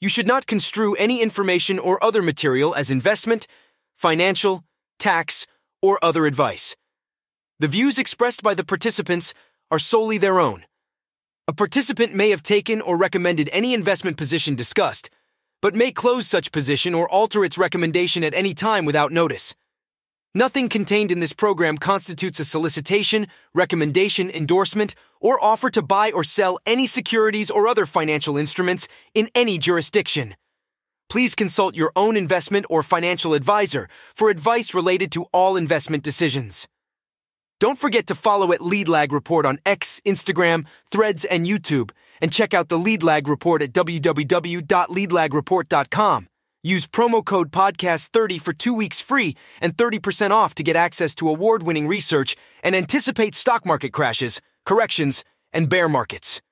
You 0.00 0.08
should 0.08 0.26
not 0.26 0.46
construe 0.46 0.94
any 0.94 1.20
information 1.20 1.78
or 1.78 2.02
other 2.02 2.22
material 2.22 2.74
as 2.74 2.90
investment, 2.90 3.46
financial, 3.96 4.64
tax, 4.98 5.46
or 5.82 5.98
other 6.02 6.24
advice. 6.24 6.76
The 7.58 7.68
views 7.68 7.98
expressed 7.98 8.42
by 8.42 8.54
the 8.54 8.64
participants 8.64 9.34
are 9.70 9.78
solely 9.78 10.16
their 10.16 10.40
own. 10.40 10.64
A 11.46 11.52
participant 11.52 12.14
may 12.14 12.30
have 12.30 12.42
taken 12.42 12.80
or 12.80 12.96
recommended 12.96 13.50
any 13.52 13.74
investment 13.74 14.16
position 14.16 14.54
discussed, 14.54 15.10
but 15.60 15.74
may 15.74 15.92
close 15.92 16.26
such 16.26 16.52
position 16.52 16.94
or 16.94 17.06
alter 17.10 17.44
its 17.44 17.58
recommendation 17.58 18.24
at 18.24 18.32
any 18.32 18.54
time 18.54 18.86
without 18.86 19.12
notice. 19.12 19.54
Nothing 20.34 20.68
contained 20.68 21.10
in 21.10 21.18
this 21.18 21.32
program 21.32 21.76
constitutes 21.76 22.38
a 22.38 22.44
solicitation, 22.44 23.26
recommendation, 23.52 24.30
endorsement, 24.30 24.94
or 25.20 25.42
offer 25.42 25.70
to 25.70 25.82
buy 25.82 26.12
or 26.12 26.22
sell 26.22 26.60
any 26.64 26.86
securities 26.86 27.50
or 27.50 27.66
other 27.66 27.84
financial 27.84 28.36
instruments 28.36 28.86
in 29.12 29.28
any 29.34 29.58
jurisdiction. 29.58 30.36
Please 31.08 31.34
consult 31.34 31.74
your 31.74 31.90
own 31.96 32.16
investment 32.16 32.64
or 32.70 32.84
financial 32.84 33.34
advisor 33.34 33.88
for 34.14 34.30
advice 34.30 34.72
related 34.72 35.10
to 35.10 35.26
all 35.32 35.56
investment 35.56 36.04
decisions. 36.04 36.68
Don't 37.58 37.80
forget 37.80 38.06
to 38.06 38.14
follow 38.14 38.52
at 38.52 38.60
Lead 38.60 38.86
Lag 38.86 39.12
Report 39.12 39.44
on 39.44 39.58
X, 39.66 40.00
Instagram, 40.06 40.64
Threads, 40.92 41.24
and 41.24 41.44
YouTube, 41.44 41.90
and 42.22 42.32
check 42.32 42.54
out 42.54 42.68
the 42.68 42.78
Lead 42.78 43.02
Lag 43.02 43.26
Report 43.26 43.62
at 43.62 43.72
www.leadlagreport.com. 43.72 46.29
Use 46.62 46.86
promo 46.86 47.24
code 47.24 47.50
podcast30 47.50 48.40
for 48.40 48.52
two 48.52 48.74
weeks 48.74 49.00
free 49.00 49.36
and 49.60 49.76
30% 49.76 50.30
off 50.30 50.54
to 50.56 50.62
get 50.62 50.76
access 50.76 51.14
to 51.14 51.28
award 51.28 51.62
winning 51.62 51.88
research 51.88 52.36
and 52.62 52.76
anticipate 52.76 53.34
stock 53.34 53.64
market 53.64 53.92
crashes, 53.92 54.40
corrections, 54.66 55.24
and 55.52 55.70
bear 55.70 55.88
markets. 55.88 56.42